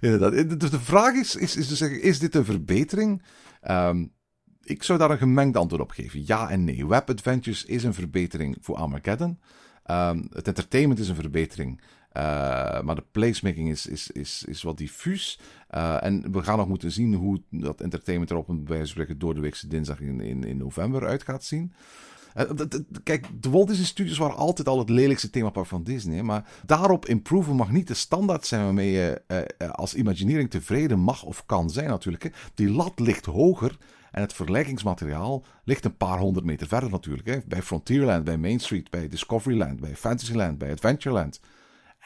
[0.08, 0.60] Inderdaad.
[0.60, 3.22] Dus de vraag is, is, is, zeggen, is dit een verbetering?
[3.70, 4.14] Um,
[4.66, 6.22] ik zou daar een gemengd antwoord op geven.
[6.26, 6.86] Ja en nee.
[6.86, 9.38] Web Adventures is een verbetering voor Armageddon.
[9.90, 11.80] Um, het entertainment is een verbetering.
[12.16, 12.22] Uh,
[12.80, 15.38] maar de placemaking is, is, is, is wat diffuus.
[15.74, 19.34] Uh, en we gaan nog moeten zien hoe dat entertainment er op een wijze door
[19.34, 21.72] de weekse dinsdag in, in, in november uit gaat zien.
[22.36, 22.42] Uh,
[23.02, 26.22] kijk, de Walt Disney Studios waren altijd al het lelijkste themapark van Disney.
[26.22, 29.22] Maar daarop improven mag niet de standaard zijn waarmee je
[29.72, 32.50] als Imagineering tevreden mag of kan zijn natuurlijk.
[32.54, 33.76] Die lat ligt hoger
[34.16, 37.28] en het vergelijkingsmateriaal ligt een paar honderd meter verder natuurlijk.
[37.28, 37.38] Hè?
[37.46, 41.40] Bij Frontierland, bij Main Street, bij Discoveryland, bij Fantasyland, bij Adventureland.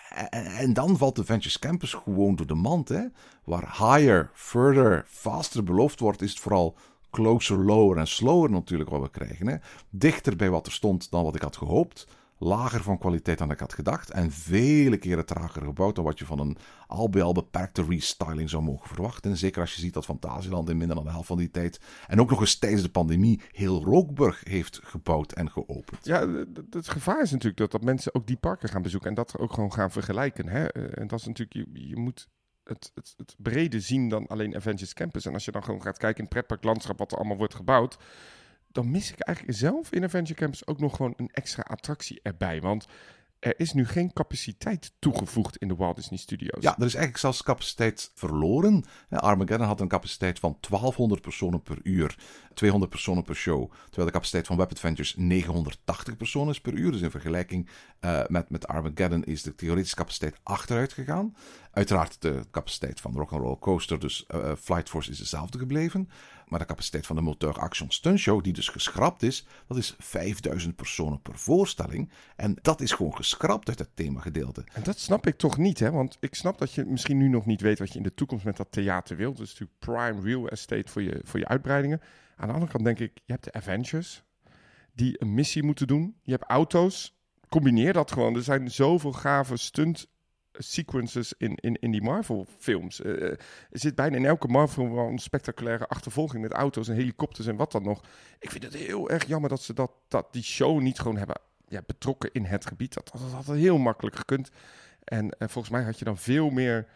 [0.09, 2.89] En, en dan valt de Ventures Campus gewoon door de mand.
[2.89, 3.03] Hè?
[3.45, 6.77] Waar higher, further, faster beloofd wordt, is het vooral
[7.11, 9.47] closer, lower en slower natuurlijk wat we krijgen.
[9.47, 9.57] Hè?
[9.91, 12.07] Dichter bij wat er stond dan wat ik had gehoopt
[12.41, 14.11] lager van kwaliteit dan ik had gedacht.
[14.11, 16.57] En vele keren trager gebouwd dan wat je van een
[16.87, 19.31] al bij al beperkte restyling zou mogen verwachten.
[19.31, 21.81] En zeker als je ziet dat Fantasieland in minder dan de helft van die tijd.
[22.07, 26.05] En ook nog eens tijdens de pandemie heel Rookburg heeft gebouwd en geopend.
[26.07, 26.29] Ja,
[26.71, 29.09] het gevaar is natuurlijk dat, dat mensen ook die parken gaan bezoeken.
[29.09, 30.49] En dat ook gewoon gaan vergelijken.
[30.49, 30.67] Hè?
[30.69, 32.29] En dat is natuurlijk, je, je moet
[32.71, 35.27] het, het, het brede zien dan alleen Avengers Campus.
[35.27, 37.99] En als je dan gewoon gaat kijken in het pretparklandschap wat er allemaal wordt gebouwd
[38.73, 42.61] dan mis ik eigenlijk zelf in Adventure Campus ook nog gewoon een extra attractie erbij.
[42.61, 42.87] Want
[43.39, 46.63] er is nu geen capaciteit toegevoegd in de Walt Disney Studios.
[46.63, 48.85] Ja, er is eigenlijk zelfs capaciteit verloren.
[49.09, 52.19] Armageddon had een capaciteit van 1200 personen per uur,
[52.55, 53.71] 200 personen per show.
[53.85, 56.93] Terwijl de capaciteit van Web Adventures 980 personen is per uur.
[56.93, 57.69] Dus in vergelijking
[58.01, 61.35] uh, met, met Armageddon is de theoretische capaciteit achteruit gegaan.
[61.73, 66.09] Uiteraard de capaciteit van Rock'n'Roll Coaster, dus uh, Flight Force, is dezelfde gebleven.
[66.47, 69.95] Maar de capaciteit van de Moteur Action Stunt Show, die dus geschrapt is, dat is
[69.99, 72.11] 5000 personen per voorstelling.
[72.37, 74.65] En dat is gewoon geschrapt uit het themagedeelte.
[74.73, 75.91] En dat snap ik toch niet, hè?
[75.91, 78.45] Want ik snap dat je misschien nu nog niet weet wat je in de toekomst
[78.45, 79.37] met dat theater wilt.
[79.37, 82.01] Dus natuurlijk prime real estate voor je, voor je uitbreidingen.
[82.37, 84.23] Aan de andere kant denk ik, je hebt de Avengers,
[84.93, 86.17] die een missie moeten doen.
[86.23, 87.19] Je hebt auto's.
[87.49, 88.35] Combineer dat gewoon.
[88.35, 90.09] Er zijn zoveel gave stunt
[90.53, 93.01] sequences in, in, in die Marvel-films.
[93.01, 93.39] Uh, er
[93.71, 97.73] zit bijna in elke Marvel wel een spectaculaire achtervolging met auto's en helikopters en wat
[97.73, 98.05] dan nog.
[98.39, 101.41] Ik vind het heel erg jammer dat ze dat, dat die show niet gewoon hebben
[101.69, 102.95] ja, betrokken in het gebied.
[102.95, 104.51] Dat, dat had heel makkelijk gekund.
[105.05, 106.87] En uh, volgens mij had je dan veel meer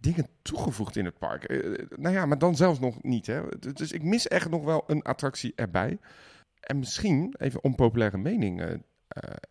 [0.00, 1.50] dingen toegevoegd in het park.
[1.50, 3.26] Uh, nou ja, maar dan zelfs nog niet.
[3.26, 3.42] Hè.
[3.72, 5.98] Dus ik mis echt nog wel een attractie erbij.
[6.60, 8.82] En misschien, even onpopulaire mening,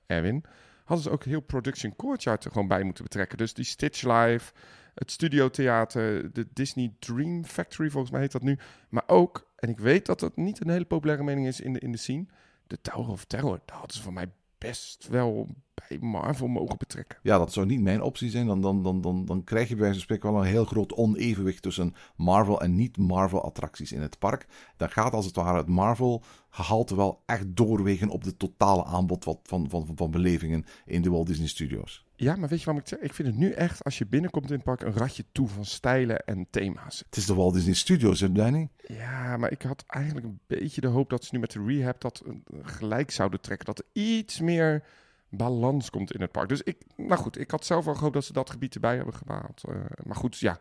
[0.06, 0.46] Erwin
[0.88, 3.38] hadden ze ook heel Production Courtyard er gewoon bij moeten betrekken.
[3.38, 4.52] Dus die Stitch Live,
[4.94, 8.58] het Studiotheater, de Disney Dream Factory, volgens mij heet dat nu.
[8.90, 11.80] Maar ook, en ik weet dat dat niet een hele populaire mening is in de,
[11.80, 12.26] in de scene,
[12.68, 13.60] de Tower of Terror.
[13.66, 15.48] Daar hadden ze voor mij best wel
[15.88, 17.18] bij Marvel mogen betrekken.
[17.22, 18.48] Ja, dat zou niet mijn optie zijn.
[18.48, 20.94] Dan, dan, dan, dan, dan krijg je bij wijze van spreken wel een heel groot
[20.94, 24.48] onevenwicht tussen Marvel en niet-Marvel attracties in het park.
[24.78, 29.24] Dan gaat als het ware het Marvel gehalte wel echt doorwegen op de totale aanbod
[29.24, 32.06] van, van, van, van belevingen in de Walt Disney Studios.
[32.16, 33.00] Ja, maar weet je wat ik zeg?
[33.00, 35.66] Ik vind het nu echt, als je binnenkomt in het park, een ratje toe van
[35.66, 37.04] stijlen en thema's.
[37.06, 38.70] Het is de Walt Disney Studios, hè, Danny?
[38.88, 42.02] Ja, maar ik had eigenlijk een beetje de hoop dat ze nu met de rehab
[42.02, 42.24] dat
[42.62, 43.66] gelijk zouden trekken.
[43.66, 44.84] Dat er iets meer
[45.30, 46.50] balans komt in het park.
[46.50, 49.14] Dus ik, nou goed, ik had zelf al gehoopt dat ze dat gebied erbij hebben
[49.14, 49.64] gemaakt.
[49.70, 50.60] Uh, maar goed, ja,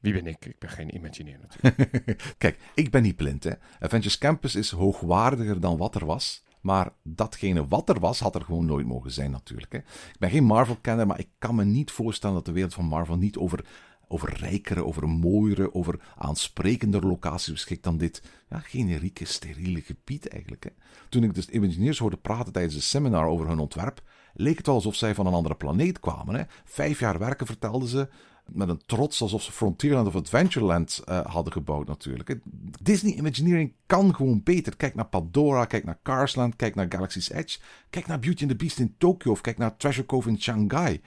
[0.00, 0.44] wie ben ik?
[0.44, 2.22] Ik ben geen Imagineer natuurlijk.
[2.38, 3.44] Kijk, ik ben niet blind.
[3.44, 3.52] Hè.
[3.80, 6.44] Avengers Campus is hoogwaardiger dan wat er was.
[6.60, 9.72] Maar datgene wat er was, had er gewoon nooit mogen zijn natuurlijk.
[9.72, 9.78] Hè.
[9.78, 13.16] Ik ben geen Marvel-kenner, maar ik kan me niet voorstellen dat de wereld van Marvel
[13.16, 13.64] niet over
[14.08, 20.64] over rijkere, over mooiere, over aansprekender locaties beschikt dan dit ja, generieke, steriele gebied eigenlijk.
[20.64, 20.70] Hè.
[21.08, 24.02] Toen ik dus Imagineers hoorde praten tijdens een seminar over hun ontwerp,
[24.34, 26.34] leek het wel alsof zij van een andere planeet kwamen.
[26.34, 26.42] Hè.
[26.64, 28.08] Vijf jaar werken vertelden ze,
[28.46, 32.38] met een trots alsof ze Frontierland of Adventureland uh, hadden gebouwd natuurlijk.
[32.82, 34.76] Disney Imagineering kan gewoon beter.
[34.76, 37.58] Kijk naar Pandora, kijk naar Carsland, kijk naar Galaxy's Edge,
[37.90, 41.00] kijk naar Beauty and the Beast in Tokyo of kijk naar Treasure Cove in Shanghai.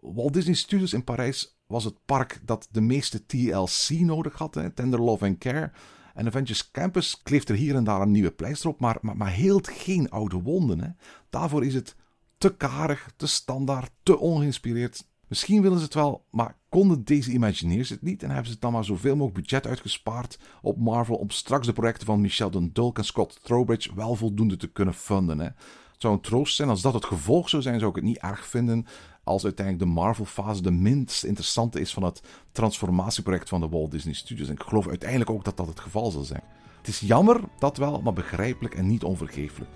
[0.00, 4.70] Walt Disney Studios in Parijs was het park dat de meeste TLC nodig had, hè,
[4.70, 5.70] Tender Love and Care.
[6.14, 9.36] En Avengers Campus kleeft er hier en daar een nieuwe pleister op, maar, maar, maar
[9.62, 10.80] geen oude wonden.
[10.80, 10.88] Hè.
[11.30, 11.96] Daarvoor is het
[12.38, 15.06] te karig, te standaard, te ongeïnspireerd.
[15.26, 18.72] Misschien willen ze het wel, maar konden deze Imagineers het niet en hebben ze dan
[18.72, 23.04] maar zoveel mogelijk budget uitgespaard op Marvel om straks de projecten van Michel Dundulk en
[23.04, 25.38] Scott Trowbridge wel voldoende te kunnen funden.
[25.38, 25.44] Hè.
[25.44, 28.18] Het zou een troost zijn als dat het gevolg zou zijn, zou ik het niet
[28.18, 28.86] erg vinden
[29.28, 32.22] als uiteindelijk de Marvel-fase de minst interessante is van het
[32.52, 34.48] transformatieproject van de Walt Disney Studios.
[34.48, 36.42] En ik geloof uiteindelijk ook dat dat het geval zal zijn.
[36.78, 39.70] Het is jammer, dat wel, maar begrijpelijk en niet onvergeeflijk.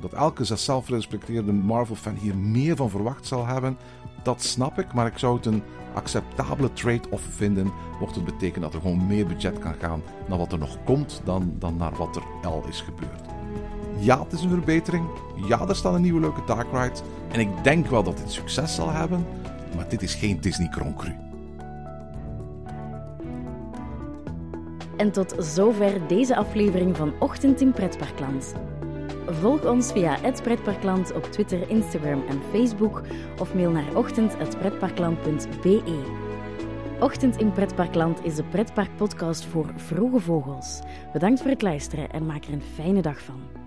[0.00, 3.76] Dat elke zichzelf respecteerde Marvel-fan hier meer van verwacht zal hebben,
[4.22, 5.62] dat snap ik, maar ik zou het een
[5.94, 10.52] acceptabele trade-off vinden, mocht het betekenen dat er gewoon meer budget kan gaan naar wat
[10.52, 13.33] er nog komt dan, dan naar wat er al is gebeurd.
[13.98, 15.04] Ja, het is een verbetering.
[15.48, 17.00] Ja, er staat een nieuwe leuke Dark Ride.
[17.32, 19.26] En ik denk wel dat dit succes zal hebben,
[19.76, 21.14] maar dit is geen Disney Kronkru.
[24.96, 28.54] En tot zover deze aflevering van Ochtend in Pretparkland.
[29.26, 33.02] Volg ons via het Pretparkland op Twitter, Instagram en Facebook
[33.40, 36.22] of mail naar ochtend.pretparkland.be.
[37.00, 40.80] Ochtend in Pretparkland is de pretparkpodcast voor vroege vogels.
[41.12, 43.63] Bedankt voor het luisteren en maak er een fijne dag van.